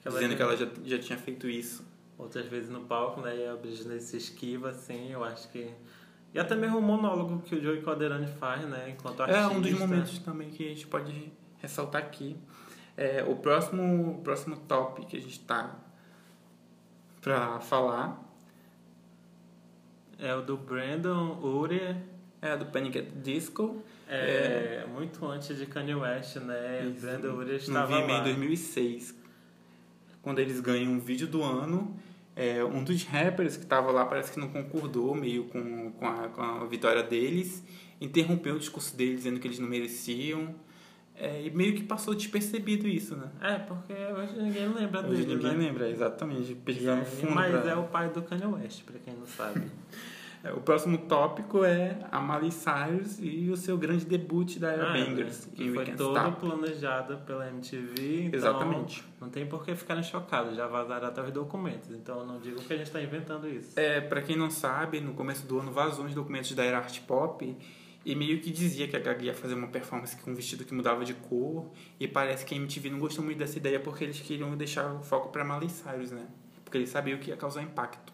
[0.08, 1.84] Dizendo que, que ela já, já tinha feito isso
[2.18, 3.38] outras vezes no palco, né?
[3.38, 5.70] E a Britney se esquiva, assim, eu acho que...
[6.34, 8.90] E até mesmo o monólogo que o Joey Calderani faz, né?
[8.90, 9.42] Enquanto artista.
[9.42, 12.36] É um dos momentos também que a gente pode ressaltar aqui.
[12.98, 15.76] É, o próximo, próximo top que a gente tá
[17.22, 18.22] pra falar
[20.20, 21.96] é o do Brandon Urie.
[22.42, 23.00] É, do Panic!
[23.00, 23.82] at Disco.
[24.08, 26.86] É, é, muito antes de Kanye West, né?
[26.86, 28.20] Isso, Brandon Urie estava no lá.
[28.20, 29.16] em 2006.
[30.22, 31.98] Quando eles ganham um vídeo do ano
[32.36, 36.28] é, um dos rappers que estava lá parece que não concordou meio com, com, a,
[36.30, 37.64] com a vitória deles,
[38.02, 40.54] interrompeu o discurso deles dizendo que eles não mereciam.
[41.18, 43.30] É, e meio que passou despercebido isso, né?
[43.42, 45.66] É, porque hoje ninguém lembra Hoje dele, ninguém né?
[45.68, 46.54] lembra, exatamente.
[46.56, 47.34] Pesquisando É, fundo.
[47.34, 49.62] mas pra- é o pai do Kanye West, pra quem não sabe.
[50.48, 54.90] É, O próximo tópico é a Miley Cyrus e o seu grande debut da Era
[54.90, 55.54] Ah, Bangers, né?
[55.54, 56.40] em que foi Stop.
[56.40, 59.04] planejado pela MTV, então Exatamente.
[59.20, 62.72] não tem por que ficarem chocados, já vazaram até os documentos, então não digam que
[62.72, 63.72] a gente está inventando isso.
[63.80, 67.00] É, pra quem não sabe, no começo do ano vazou uns documentos da Era Art
[67.02, 67.58] Pop
[68.06, 70.76] e meio que dizia que a Gaga ia fazer uma performance com um vestido que
[70.76, 74.20] mudava de cor e parece que a MTV não gostou muito dessa ideia porque eles
[74.20, 76.28] queriam deixar o foco pra Miley Cyrus, né?
[76.64, 78.14] Porque eles sabiam que ia causar impacto.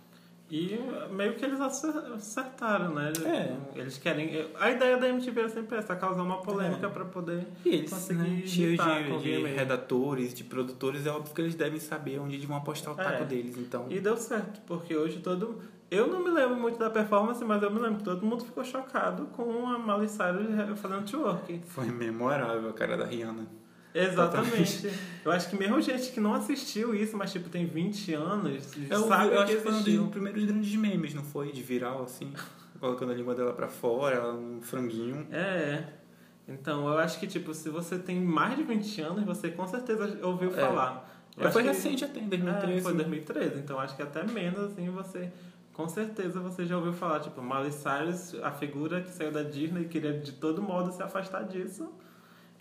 [0.52, 0.78] E
[1.12, 3.14] meio que eles acer- acertaram, né?
[3.26, 3.56] É.
[3.80, 4.48] Eles querem.
[4.60, 6.90] A ideia da MTV era sempre essa, causar uma polêmica É.
[6.90, 7.48] pra poder.
[7.66, 11.80] E eles, Conseguir né, com de, de redatores, de produtores, é óbvio que eles devem
[11.80, 13.26] saber onde eles vão apostar o taco É.
[13.26, 13.86] deles, então...
[13.90, 15.62] E deu certo, porque hoje todo.
[15.90, 18.64] Eu não me lembro muito da performance, mas eu me lembro que todo mundo ficou
[18.64, 21.62] chocado com a Miley Cyrus fazendo twerk.
[21.68, 23.46] Foi memorável a cara da Rihanna.
[23.94, 24.90] Exatamente.
[25.26, 29.08] eu acho que mesmo gente que não assistiu isso, mas tipo tem 20 anos, Eu,
[29.08, 31.52] sabe eu que acho que foi um dos primeiros grandes memes, não foi?
[31.52, 32.32] De viral, assim.
[32.80, 35.28] Colocando a língua dela pra fora, um franguinho.
[35.32, 35.84] É.
[36.48, 40.18] Então, eu acho que, tipo, se você tem mais de 20 anos, você com certeza
[40.24, 40.54] ouviu É.
[40.54, 41.08] falar.
[41.38, 42.80] Eu É, acho foi que- recente até, em 2013.
[42.80, 45.32] É, foi 2013, então acho que até menos, assim, você...
[45.74, 49.86] Com certeza você já ouviu falar, tipo, Miley Cyrus, a figura que saiu da Disney,
[49.86, 51.90] queria de todo modo se afastar disso.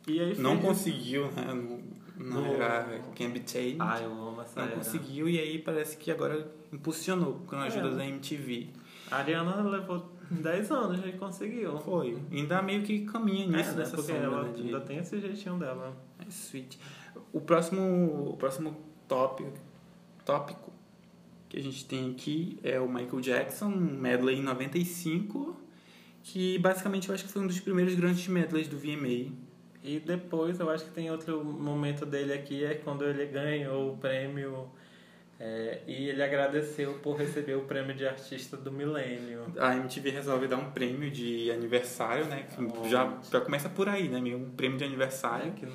[0.06, 1.52] E aí Não fez- conseguiu, né?
[1.52, 1.78] No,
[2.24, 4.76] na No- era Gambit Ah, eu amo essa Não era.
[4.76, 7.94] conseguiu e aí parece que agora impulsionou com a ajuda É.
[7.96, 8.68] da MTV.
[9.10, 11.78] A Ariana levou 10 anos e conseguiu.
[11.80, 12.16] Foi.
[12.30, 13.76] Ainda meio que caminha É, nisso, né?
[13.78, 15.96] nessa Porque sombra, ela né, de- ainda tem esse jeitinho dela.
[16.18, 16.78] É sweet.
[17.32, 18.76] O próximo, o próximo
[19.08, 19.52] tópico,
[20.24, 20.72] tópico
[21.48, 25.56] que a gente tem aqui é o Michael Jackson, um medley em 95,
[26.22, 29.32] que basicamente eu acho que foi um dos primeiros grandes medleys do VMA.
[29.82, 33.96] E depois eu acho que tem outro momento dele aqui, é quando ele ganhou o
[33.96, 34.68] prêmio
[35.38, 39.46] é, e ele agradeceu por receber o prêmio de artista do milênio.
[39.58, 42.46] A MTV resolve dar um prêmio de aniversário, né?
[42.54, 42.88] Que Oh.
[42.90, 44.20] já, já começa por aí, né?
[44.20, 45.46] Meio um prêmio de aniversário.
[45.48, 45.72] É, que não-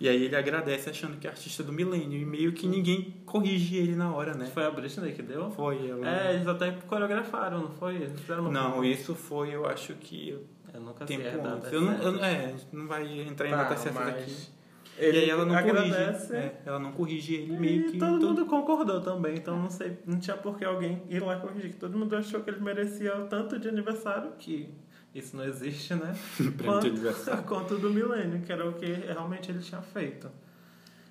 [0.00, 2.18] E aí ele agradece achando que é artista do milênio.
[2.20, 4.46] E meio que ninguém corrige ele na hora, né?
[4.46, 5.48] Foi a Britney que deu?
[5.52, 6.08] Foi ela.
[6.08, 7.94] É, eles até coreografaram, não foi?
[7.94, 10.36] Eles fizeram uma- Não, isso foi, eu acho que
[10.74, 11.68] Eu nunca sei tempo a data.
[11.68, 12.26] Eu não, eu, certa.
[12.26, 14.54] é, a não vai entrar em Tá, datas certas mas aqui.
[14.96, 16.26] Ele e aí ela não agradece.
[16.28, 16.34] corrige.
[16.46, 17.98] é, ela não corrige ele meio E que.
[17.98, 21.36] todo todo- mundo concordou também, então não sei, não tinha por que alguém ir lá
[21.40, 21.74] corrigir.
[21.74, 24.68] Todo mundo achou que ele merecia o tanto de aniversário, que
[25.14, 26.14] isso não existe, né?
[26.56, 27.42] Prêmio de aniversário.
[27.46, 30.30] quanto do milênio, que era o que realmente ele tinha feito.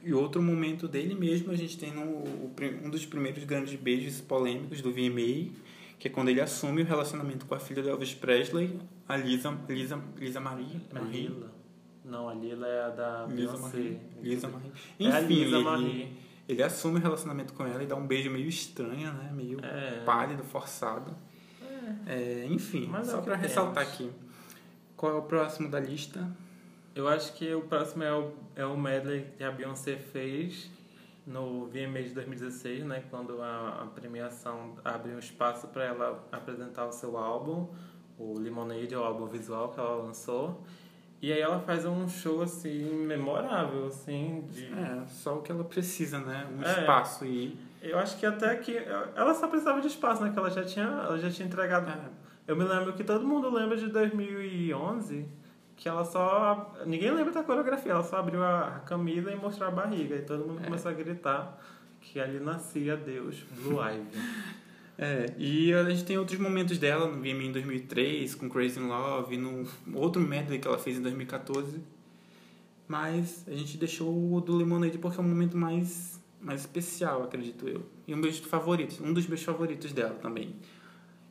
[0.02, 2.24] E outro momento dele mesmo, a gente tem no,
[2.86, 5.52] um dos primeiros grandes beijos polêmicos do VMA,
[6.04, 9.58] que é quando ele assume o relacionamento com a filha do Elvis Presley, a Lisa,
[9.70, 10.82] Lisa, Lisa Marie.
[10.94, 11.50] A Lila.
[12.04, 13.78] Não, a Lila é a da Lisa Beyoncé.
[13.78, 14.00] Marie.
[14.22, 14.72] Lisa Marie.
[15.00, 16.18] É a Enfim, Lisa ele, Marie.
[16.50, 19.32] ele assume o relacionamento com ela e dá um beijo meio estranho, né?
[19.34, 20.04] Meio É.
[20.06, 21.16] pálido, forçado.
[22.06, 24.12] É, enfim, Mas é só pra ressaltar aqui.
[24.98, 26.30] Qual é o próximo da lista?
[26.94, 30.70] Eu acho que o próximo é o, é o medley que a Beyoncé fez
[31.26, 33.04] no VMA de 2016, né?
[33.10, 37.68] Quando a, a premiação abre um espaço para ela apresentar o seu álbum,
[38.18, 40.62] o Lemonade, o álbum visual que ela lançou.
[41.22, 44.66] E aí ela faz um show, assim, memorável, assim, de...
[44.74, 46.46] É, só o que ela precisa, né?
[46.54, 46.80] Um É.
[46.82, 47.58] espaço e.
[47.82, 48.76] Eu acho que até que...
[49.16, 50.32] Ela só precisava de espaço, né?
[50.32, 51.90] Que ela já tinha, ela já tinha entregado...
[51.90, 51.98] É,
[52.46, 55.26] Eu me lembro que todo mundo lembra de 2011,
[55.84, 56.74] que ela só...
[56.86, 60.16] Ninguém lembra da coreografia, ela só abriu a camisa e mostrou a barriga.
[60.16, 60.64] E todo mundo É.
[60.64, 61.62] começou a gritar
[62.00, 64.08] que ali nascia Deus, Blue Ivy.
[64.96, 68.84] É, e a gente tem outros momentos dela no VMA em 2003, com Crazy in
[68.88, 71.82] Love, no outro medley que ela fez em 2014.
[72.88, 77.68] Mas a gente deixou o do Lemonade porque é um momento mais, mais especial, acredito
[77.68, 77.84] eu.
[78.08, 80.56] E um dos favoritos, um dos meus favoritos dela também.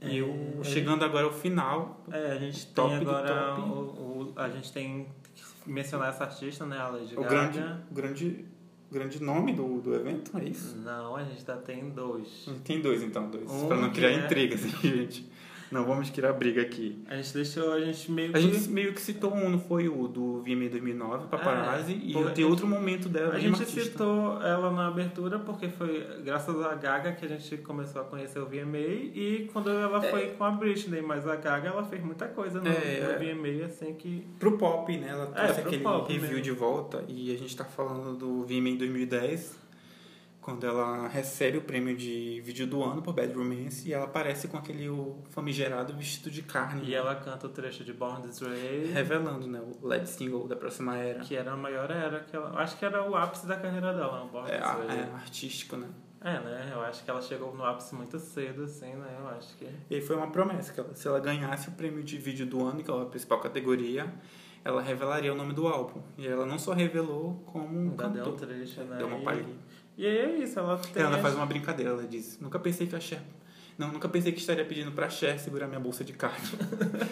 [0.05, 0.65] E É, o, é.
[0.65, 3.55] chegando agora ao final, É, a gente tem agora...
[3.61, 6.79] O, o- a gente tem que mencionar essa artista, né?
[6.79, 7.37] A Lady o Gaga.
[7.37, 8.45] grande, grande,
[8.91, 10.77] grande nome do, do evento, é isso?
[10.79, 12.45] Não, a gente ainda tem dois.
[12.47, 13.51] A gente tem dois então, dois.
[13.51, 15.31] Um pra não criar é- intrigas, gente.
[15.73, 17.03] Não vamos criar briga aqui.
[17.09, 18.37] A gente deixou, a gente meio que...
[18.39, 22.31] A gente meio que citou um, não foi o do VMA 2009, Paparazzi, É, e
[22.35, 23.83] tem outro momento dela, A gente artista.
[23.83, 28.39] citou ela na abertura porque foi graças à Gaga que a gente começou a conhecer
[28.39, 32.29] o VMA e quando ela foi com a Britney, mas a Gaga ela fez muita
[32.29, 35.09] coisa no, É, no VMA assim que Pro pop, né?
[35.09, 36.43] Ela trouxe pro aquele pop review mesmo.
[36.45, 39.63] de volta e a gente tá falando do VMA em 2010.
[40.43, 44.49] Quando ela recebe o prêmio de vídeo do ano por Bad Romance e ela aparece
[44.49, 46.83] com aquele o famigerado vestido de carne.
[46.85, 49.63] E ela canta o trecho de Born This Way, Revelando, né?
[49.81, 51.21] O lead single da próxima era.
[51.21, 52.51] que era a maior era que ela.
[52.61, 54.99] Acho que era o ápice da carreira dela, o Born É, This Way.
[54.99, 55.89] é artístico, né?
[56.25, 56.71] É, né?
[56.73, 59.17] Eu acho que ela chegou no ápice muito cedo, assim, né?
[59.21, 59.69] Eu acho que.
[59.91, 62.83] E foi uma promessa que ela, se ela ganhasse o prêmio de vídeo do ano,
[62.83, 64.13] que é a principal categoria,
[64.65, 66.01] ela revelaria o nome do álbum.
[66.17, 68.99] E ela não só revelou, como um Ainda deu um trecho, né?
[68.99, 69.57] Deu uma palhinha.
[69.97, 71.03] E aí é isso, ela tem.
[71.03, 73.21] Ela as- faz uma brincadeira, ela diz: Nunca pensei que a Cher.
[73.79, 76.47] Não, nunca pensei que estaria pedindo pra Cher segurar minha bolsa de carne.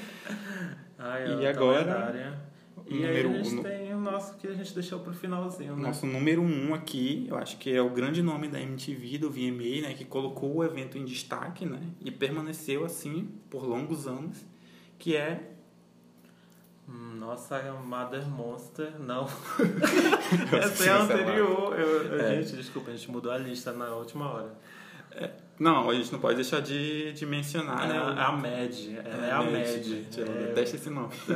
[0.98, 2.50] Ai, E tá agora, lendária.
[2.86, 3.62] E aí a gente um.
[3.62, 5.82] tem o nosso que a gente deixou pro finalzinho, né?
[5.82, 9.82] Nosso número um aqui, eu acho que é o grande nome da MTV, do VMA,
[9.88, 9.94] né?
[9.94, 11.80] Que colocou o evento em destaque, né?
[12.04, 14.44] E permaneceu assim por longos anos,
[14.98, 15.52] que é...
[16.92, 19.26] Nossa, Mother Monster, não.
[20.58, 21.78] Essa é a anterior.
[21.78, 22.42] Eu, eu- É.
[22.42, 24.52] Gente, desculpa, a gente mudou a lista na última hora.
[25.58, 28.74] Não, a gente não pode deixar de, de mencionar, é o- a Mad.
[29.04, 30.16] Ela é, a Mad.
[30.18, 31.10] Ela É- detesta esse nome.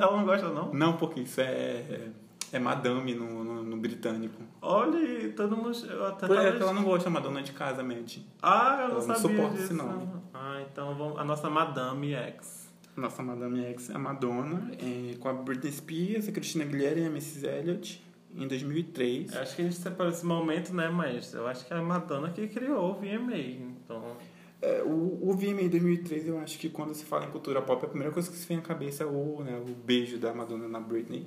[0.00, 0.72] Ela não gosta, não?
[0.72, 2.08] Não, porque isso é,
[2.52, 4.42] é madame no, no, no britânico.
[4.60, 5.72] Olha, todo mundo.
[5.88, 8.18] Eu até Por é que ela não gosta de chamar dona de casa, Mad.
[8.42, 9.64] Ah, eu não ela não sabia suporta disso.
[9.64, 10.08] esse nome.
[10.34, 11.18] Ah, então vamos.
[11.18, 12.59] A nossa Madame X.
[13.00, 17.04] Nossa Madame X é a Madonna, é, com a Britney Spears, a Christina Aguilera e
[17.04, 17.46] a Mrs.
[17.46, 19.34] Elliott, em 2003.
[19.34, 20.88] Eu acho que a gente separou esse momento, né?
[20.88, 23.36] Mas eu acho que é a Madonna que criou o VMA.
[23.38, 24.16] Então.
[24.62, 27.88] É, o, o VMA 2003, eu acho que quando se fala em cultura pop, a
[27.88, 30.78] primeira coisa que se vem à cabeça é o, né, o beijo da Madonna na
[30.78, 31.26] Britney.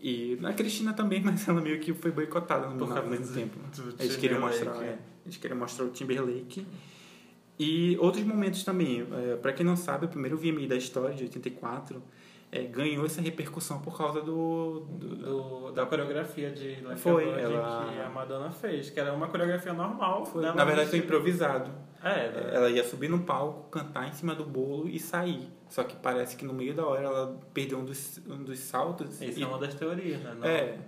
[0.00, 3.34] E na Cristina também, mas ela meio que foi boicotada no Por causa mesmo do-
[3.34, 3.58] tempo.
[3.76, 6.66] do Eles queriam mostrar, é, eles queriam mostrar o Timberlake.
[7.58, 9.06] E outros momentos também.
[9.32, 12.02] É, para quem não sabe, o primeiro VMA da história, de 84,
[12.50, 17.92] é, ganhou essa repercussão por causa do, do, do- da coreografia de Like Foi, ela-
[17.92, 20.24] que a Madonna fez, que era uma coreografia normal.
[20.26, 21.70] Foi, dela na verdade, foi improvisado.
[22.02, 22.50] É, né?
[22.52, 25.48] Ela ia subir no palco, cantar em cima do bolo e sair.
[25.68, 29.20] Só que parece que no meio da hora ela perdeu um dos, um dos saltos.
[29.22, 30.36] Isso e, é uma das teorias, né?
[30.38, 30.78] Não- é.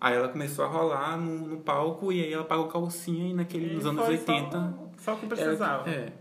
[0.00, 3.70] Aí ela começou a rolar no, no palco e aí ela pagou calcinha e naquele,
[3.72, 4.50] E nos anos foi 80.
[4.50, 5.88] Só, só o que precisava.
[5.88, 6.12] É.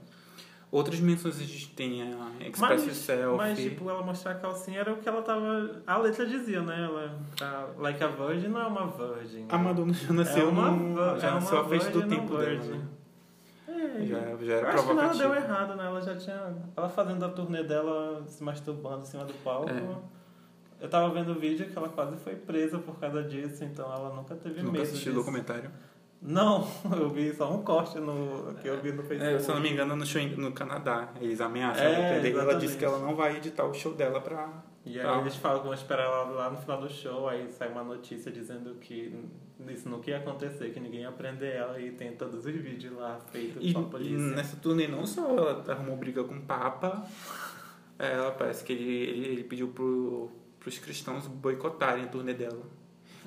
[0.72, 2.08] Outras menções a gente tem a
[2.48, 3.38] Express Mas, Yourself.
[3.38, 5.82] mas, tipo, ela mostrar a calcinha era o que ela tava.
[5.86, 6.84] A letra dizia, né?
[6.84, 7.68] Ela tá.
[7.78, 9.46] Like a Virgin não é uma virgin.
[9.50, 12.38] a Madonna já nasceu, é uma, no, já é nasceu uma à frente do tempo
[12.38, 12.44] dela.
[12.44, 12.72] virgin.
[12.72, 12.88] né?
[13.68, 15.86] É, Já, já era acho que nada deu errado, né?
[15.86, 16.56] Ela já tinha.
[16.76, 19.70] Ela fazendo a turnê dela se masturbando em cima do palco.
[19.70, 20.14] É.
[20.82, 24.10] Eu tava vendo o vídeo que ela quase foi presa por causa disso, então ela
[24.14, 25.24] nunca teve Nunca medo assisti o disso.
[25.24, 25.72] documentário.
[26.26, 26.66] Não,
[26.98, 29.36] eu vi só um corte no, que eu vi no Facebook.
[29.36, 31.10] É, se eu não me engano, no show no Canadá.
[31.20, 34.64] Eles ameaçam É, ela Ela disse que ela não vai editar o show dela pra.
[34.86, 35.20] E aí Tá.
[35.20, 38.32] eles falam que vão esperar ela lá no final do show, aí sai uma notícia
[38.32, 39.14] dizendo que
[39.70, 43.18] isso nunca ia acontecer, que ninguém ia prender ela e tem todos os vídeos lá
[43.32, 44.18] feitos E, pela e polícia.
[44.36, 47.06] nessa turnê não só ela arrumou briga com o Papa,
[47.98, 52.64] é, ela parece que ele, ele, ele pediu pro, pros cristãos boicotarem a turnê dela.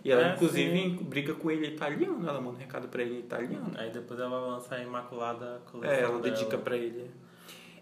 [0.04, 0.96] E ela, É, inclusive, sim.
[1.02, 2.28] briga com ele italiano.
[2.28, 3.72] Ela manda um recado pra ele em italiano.
[3.76, 6.22] Aí depois ela lança a Imaculada Coleção É, ela dela.
[6.35, 7.11] dedica pra ele.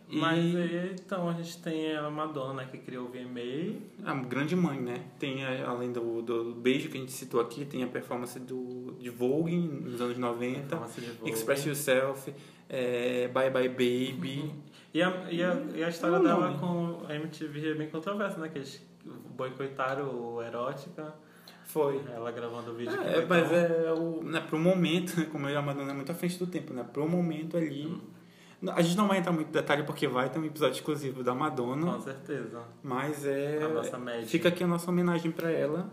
[0.09, 3.81] E Mas aí, então, a gente tem a Madonna que criou o VMA.
[4.05, 5.03] a grande mãe, né?
[5.18, 8.92] Tem, a- além do, do beijo que a gente citou aqui, tem a performance do,
[9.00, 11.31] de Vogue nos anos 90, performance de Vogue.
[11.31, 12.35] Express Yourself,
[12.68, 14.53] é, Bye Bye Baby.
[14.92, 18.38] E a, e a, e a história É dela com a MTV é bem controversa,
[18.38, 18.48] né?
[18.50, 18.87] Que eles
[19.37, 21.14] boicotaram o Erótica,
[21.64, 22.00] Foi.
[22.12, 22.94] ela gravando o vídeo.
[23.03, 26.38] É, o mas é o, né, pro momento, como a Madonna é muito à frente
[26.38, 26.85] do tempo, né?
[26.92, 28.00] Pro momento ali.
[28.74, 31.35] A gente não vai entrar muito em detalhe porque vai ter um episódio exclusivo da
[31.35, 32.62] Madonna, Com certeza.
[32.83, 33.62] mas é.
[33.62, 34.27] A nossa média.
[34.27, 35.90] Fica aqui a nossa homenagem pra ela.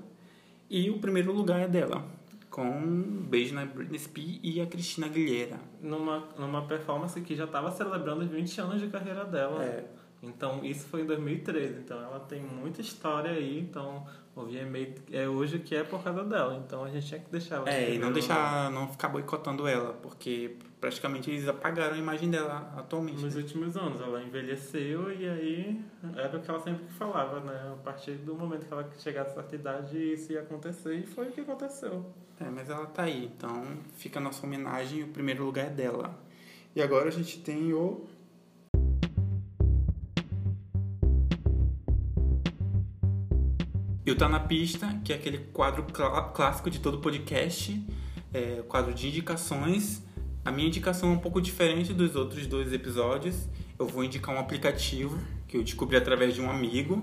[0.69, 2.05] E o primeiro lugar é dela.
[2.49, 5.59] Com um beijo na Britney Spears e a Cristina Aguilera.
[5.81, 9.63] Numa, numa performance que já estava celebrando os 20 anos de carreira dela.
[9.63, 9.85] É.
[10.23, 11.79] Então, isso foi em 2013.
[11.79, 13.59] Então, ela tem muita história aí.
[13.59, 16.61] Então, o VMA é hoje que é por causa dela.
[16.65, 17.69] Então, a gente tinha que deixar ela.
[17.69, 18.13] É, e não lugar.
[18.13, 23.21] deixar, não ficar boicotando ela, porque praticamente eles apagaram a imagem dela atualmente.
[23.21, 23.41] Nos né?
[23.41, 27.73] últimos anos, ela envelheceu e aí era o que ela sempre falava, né?
[27.73, 31.27] A partir do momento que ela chegasse a certa idade, isso ia acontecer e foi
[31.27, 32.05] o que aconteceu.
[32.39, 33.63] É, mas ela tá aí, então
[33.95, 36.17] fica a nossa homenagem, o primeiro lugar é dela.
[36.75, 38.07] E agora a gente tem o.
[44.11, 47.81] Eu Tá na Pista, que é aquele quadro clá- clássico de todo podcast,
[48.33, 50.03] é, o quadro de indicações.
[50.43, 53.47] A minha indicação é um pouco diferente dos outros dois episódios.
[53.79, 57.01] Eu vou indicar um aplicativo que eu descobri através de um amigo.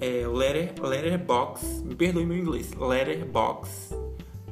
[0.00, 4.01] É o Letter, Letterbox, me perdoe meu inglês, Letterbox.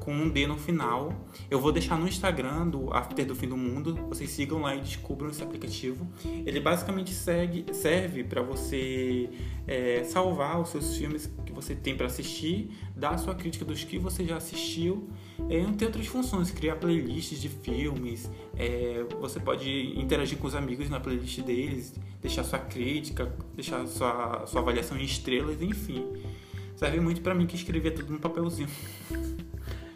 [0.01, 1.15] Com um D no final.
[1.51, 3.95] Eu vou deixar no Instagram do After do Fim do Mundo.
[4.09, 6.09] Vocês sigam lá e descubram esse aplicativo.
[6.25, 9.29] Ele basicamente segue, serve para você
[9.67, 13.85] é, salvar os seus filmes que você tem para assistir, dar a sua crítica dos
[13.85, 15.09] que você já assistiu.
[15.49, 18.31] É, entre outras funções, criar playlists de filmes.
[18.57, 24.47] É, você pode interagir com os amigos na playlist deles, deixar sua crítica, deixar sua,
[24.47, 26.07] sua avaliação em estrelas, enfim.
[26.75, 28.69] Serve muito para mim que escrevia tudo no papelzinho.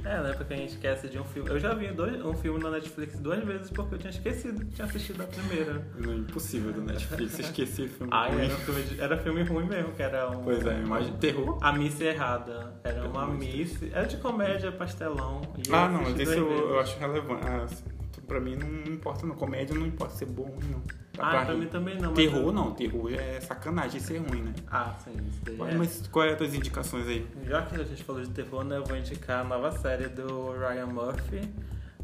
[0.05, 0.35] É, né?
[0.37, 1.49] Porque a gente esquece de um filme.
[1.51, 4.73] Eu já vi dois, um filme na Netflix duas vezes porque eu tinha esquecido que
[4.75, 5.83] tinha assistido a primeira.
[5.99, 8.43] Não é impossível do Netflix esquecer filme Ah, ruim.
[8.45, 10.43] era, um filme de- era filme ruim mesmo, que era um.
[10.45, 11.59] Pois é, imagem terror.
[11.63, 12.75] A Miss Errada.
[12.85, 13.83] Era uma amor de Miss.
[13.93, 15.41] Era de comédia, pastelão.
[15.73, 17.47] Ah, não, mas isso eu, eu acho relevante.
[17.47, 17.85] Ah, assim,
[18.25, 19.35] pra mim não importa, não.
[19.35, 20.83] Comédia não importa ser bom ou ruim, não.
[21.15, 21.59] Dá Ah, pra rir.
[21.61, 22.13] mim também não.
[22.15, 24.53] Terror eu- não, terror é sacanagem ser ruim, né?
[24.71, 25.57] Ah, sim, isso daí.
[25.57, 25.79] Mas, é.
[25.79, 27.27] mas qual é as tuas indicações aí?
[27.47, 30.53] Já que a gente falou de terror, né, eu vou indicar a nova série do
[30.53, 31.49] Ryan Murphy.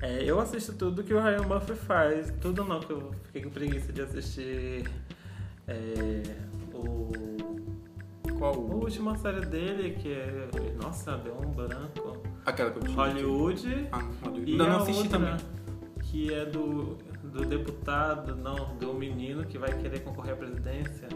[0.03, 2.33] É, eu assisto tudo que o Ryan Murphy faz.
[2.41, 4.89] Tudo não, que eu fiquei com preguiça de assistir
[5.69, 6.23] é,
[6.73, 7.11] o,
[8.39, 10.49] Qual a última série dele, que é.
[10.83, 12.17] Nossa, deu um branco.
[12.47, 13.89] Aquela que eu te Hollywood.
[13.93, 14.51] Ah, Hollywood.
[14.51, 15.37] E Ainda a não assisti outra, também.
[16.11, 21.09] Que é do, do deputado, não, do menino que vai querer concorrer à presidência.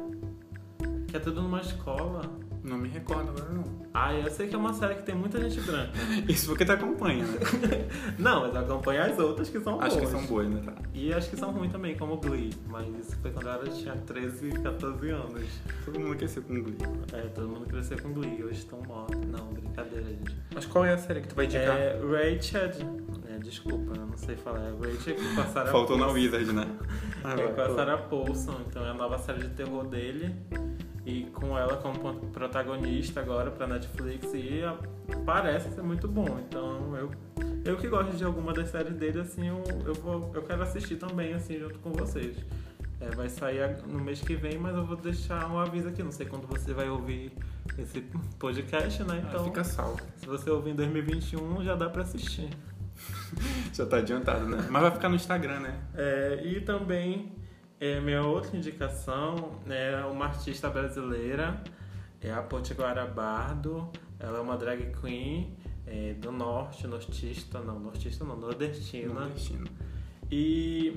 [1.08, 2.22] Que é tudo numa escola.
[2.62, 3.64] Não me recordo agora, não.
[3.92, 5.92] Ah, eu sei que é uma série que tem muita gente branca.
[6.26, 7.38] Isso porque tu acompanha, né?
[8.18, 10.10] Não, mas acompanha as outras que são Acho boas.
[10.10, 10.62] que são boas, né?
[10.64, 10.72] Tá.
[10.94, 12.50] E acho que são ruins também, como Glee.
[12.66, 15.46] Mas isso foi quando eu era- tinha 13, 14 anos.
[15.84, 16.78] Todo mundo ser com Glee.
[17.12, 19.20] É, todo mundo cresceu com Glee, hoje estão mortos.
[19.26, 20.34] Não, brincadeira, gente.
[20.54, 21.76] Mas qual é a série que tu vai indicar?
[21.76, 22.70] É Rachel.
[23.34, 24.60] É, desculpa, eu não sei falar.
[24.60, 26.08] É Rachel a Sarah Faltou na.
[26.08, 26.66] Wizard, né?
[27.22, 27.74] Ah, É com a.
[27.74, 30.34] Sarah Paulson, então é a nova série de terror dele.
[31.06, 34.32] E com ela como pro- protagonista agora pra Netflix.
[34.34, 34.62] E
[35.26, 36.38] parece ser muito bom.
[36.48, 37.10] Então eu,
[37.64, 40.96] eu que gosto de alguma das séries dele, assim, eu, eu, vou, eu quero assistir
[40.96, 42.36] também, assim, junto com vocês.
[43.00, 46.02] É, vai sair no mês que vem, mas eu vou deixar um aviso aqui.
[46.02, 47.32] Não sei quando você vai ouvir
[47.76, 48.00] esse
[48.38, 49.20] podcast, né?
[49.24, 50.00] Ah, Então, Fica salvo.
[50.16, 52.48] se você ouvir em 2021, já dá pra assistir.
[53.72, 54.66] Já tá adiantado, né?
[54.70, 55.80] Mas vai ficar no Instagram, né?
[55.94, 57.32] É, e também,
[57.80, 61.62] é, minha outra indicação é uma artista brasileira,
[62.20, 63.90] é a Potiguara Bardo.
[64.18, 65.56] Ela é uma drag queen
[65.86, 69.12] é, do norte, nortista, não, nortista não, nordestina.
[69.12, 69.66] Nordestino.
[70.30, 70.96] E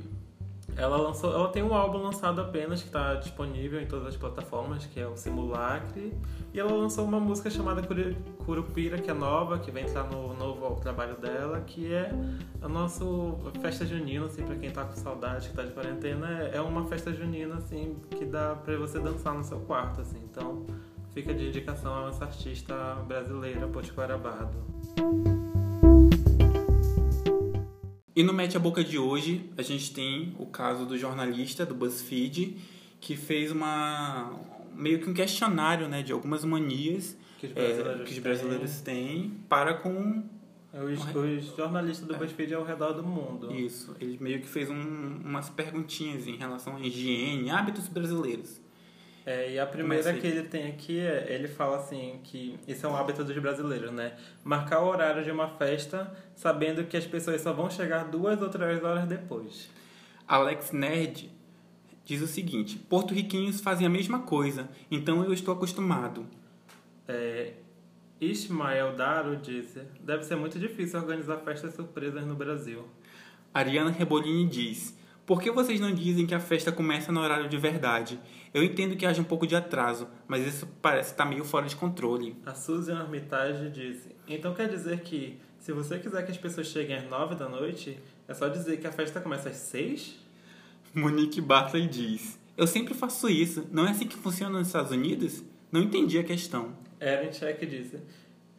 [0.78, 4.86] ela lançou, ela tem um álbum lançado apenas que está disponível em todas as plataformas,
[4.86, 6.14] que é o Simulacre.
[6.54, 7.82] E ela lançou uma música chamada
[8.46, 12.12] Curupira, que é nova, que vem entrar no novo trabalho dela, que é
[12.62, 13.04] a nossa
[13.60, 16.86] festa junina, assim, para quem tá com saudade, que tá de quarentena, é- é uma
[16.86, 20.20] festa junina, assim, que dá para você dançar no seu quarto, assim.
[20.30, 20.66] Então,
[21.14, 22.76] fica de indicação a essa artista
[23.08, 25.37] brasileira, Potiguara Bardo.
[28.18, 31.76] E no Mete a Boca de hoje, a gente tem o caso do jornalista do
[31.76, 32.58] BuzzFeed,
[33.00, 34.34] que fez uma
[34.76, 38.82] meio que um questionário, né, de algumas manias Que os é, brasileiros, que os brasileiros
[38.82, 40.24] têm para com
[40.74, 43.52] Os, os jornalistas do BuzzFeed ao redor do mundo.
[43.54, 43.96] isso.
[44.02, 48.60] Ele meio que fez um- umas perguntinhas em relação à higiene, hábitos brasileiros.
[49.28, 50.22] É, e a primeira aí.
[50.22, 53.92] que ele tem aqui é, ele fala assim que isso é um hábito dos brasileiros,
[53.92, 54.14] né?
[54.42, 58.48] Marcar o horário de uma festa sabendo que as pessoas só vão chegar duas ou
[58.48, 59.70] três horas depois.
[60.26, 61.30] Alex Nerd
[62.06, 66.26] diz o seguinte: porto-riquinhos fazem a mesma coisa, então eu estou acostumado.
[67.06, 67.52] É,
[68.22, 72.86] Ismael Daro disse: deve ser muito difícil organizar festas surpresas no Brasil.
[73.54, 74.98] Ariana Rebolini diz:
[75.28, 78.18] Por que vocês não dizem que a festa começa no horário de verdade?
[78.54, 81.76] Eu entendo que haja um pouco de atraso, mas isso parece estar meio fora de
[81.76, 82.34] controle.
[82.46, 86.96] A Suzy Armitage disse: então quer dizer que se você quiser que as pessoas cheguem
[86.96, 90.18] às nove da noite, é só dizer que a festa começa às seis?
[90.94, 93.68] Monique Bartley diz: Eu sempre faço isso.
[93.70, 95.44] Não é assim que funciona nos Estados Unidos?
[95.70, 96.72] Não entendi a questão.
[97.02, 98.00] Erin Check disse: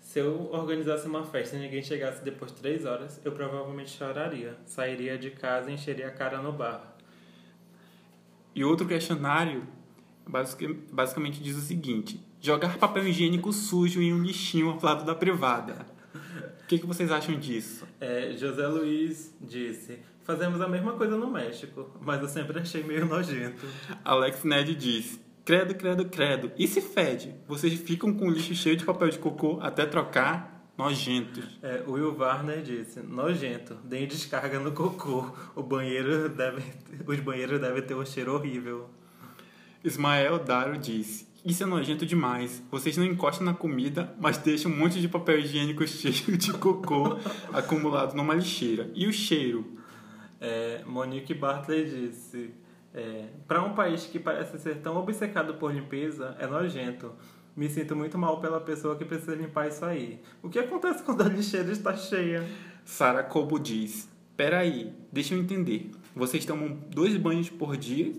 [0.09, 4.57] Se eu organizasse uma festa e ninguém chegasse depois de três horas, eu provavelmente choraria.
[4.65, 6.97] Sairia de casa e encheria a cara no bar.
[8.55, 9.65] E outro questionário
[10.27, 15.15] basic- basicamente diz o seguinte: jogar papel higiênico sujo em um lixinho ao lado da
[15.15, 15.85] privada.
[16.63, 17.87] O que, que vocês acham disso?
[18.01, 23.05] É, José Luiz disse: Fazemos a mesma coisa no México, mas eu sempre achei meio
[23.05, 23.67] nojento.
[24.03, 26.53] Alex Ned diz: Credo, credo, credo.
[26.59, 27.34] E se fede?
[27.46, 30.70] Vocês ficam com o lixo cheio de papel de cocô até trocar?
[30.76, 31.59] Nojentos.
[31.62, 35.24] É, Will Warner disse: Nojento, deem descarga no cocô.
[35.57, 36.62] O banheiro deve,
[37.07, 38.90] os banheiros devem ter um cheiro horrível.
[39.82, 42.62] Ismael Daro diz: Isso é nojento demais.
[42.70, 47.16] Vocês não encostam na comida, mas deixam um monte de papel higiênico cheio de cocô
[47.55, 48.90] acumulado numa lixeira.
[48.94, 49.64] E o cheiro?
[50.42, 52.51] É, Monique Bartley disse:
[52.95, 57.12] é, Para um país que parece ser tão obcecado por limpeza, é nojento.
[57.57, 60.20] Me sinto muito mal pela pessoa que precisa limpar isso aí.
[60.43, 62.47] O que acontece quando a lixeira está cheia?
[62.84, 65.91] Sara Cobo diz: Peraí, deixa eu entender.
[66.14, 68.12] Vocês tomam dois banhos por dia,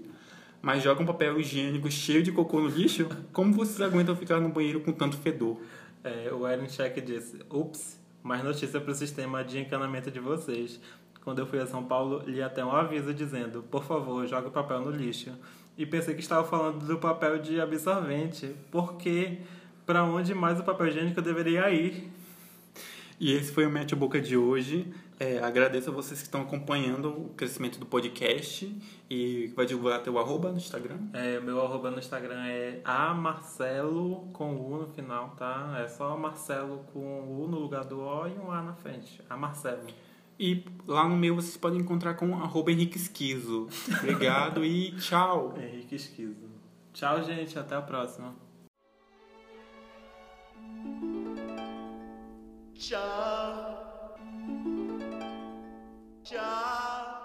[0.62, 3.08] mas jogam papel higiênico cheio de cocô no lixo?
[3.32, 5.60] Como vocês aguentam ficar no banheiro com tanto fedor?
[6.04, 10.80] É, o Aaron Check disse: Ups, mais notícia para o sistema de encanamento de vocês.
[11.24, 14.52] Quando eu fui a São Paulo, li até um aviso dizendo: Por favor, jogue o
[14.52, 15.32] papel no lixo.
[15.78, 19.40] E pensei que estava falando do papel de absorvente, porque
[19.86, 22.12] para onde mais o papel higiênico deveria ir?
[23.20, 24.94] E esse foi o Mete a Boca de hoje.
[25.20, 28.74] É, agradeço a vocês que estão acompanhando o crescimento do podcast
[29.10, 30.98] e vai divulgar teu arroba no Instagram.
[31.12, 35.82] É, meu arroba no Instagram é amarcelo com U no final, tá?
[35.84, 39.22] É só Marcelo com U no lugar do O e um A na frente.
[39.30, 39.88] Amarcelo.
[40.40, 43.68] E lá no meu vocês podem encontrar com arroba Henrique Esquizo.
[44.00, 45.54] Obrigado e tchau.
[45.60, 46.48] Henrique Esquizo.
[46.94, 47.60] Tchau, gente.
[47.60, 48.34] Até a próxima.
[52.74, 54.16] Tchau.
[56.24, 57.19] Tchau.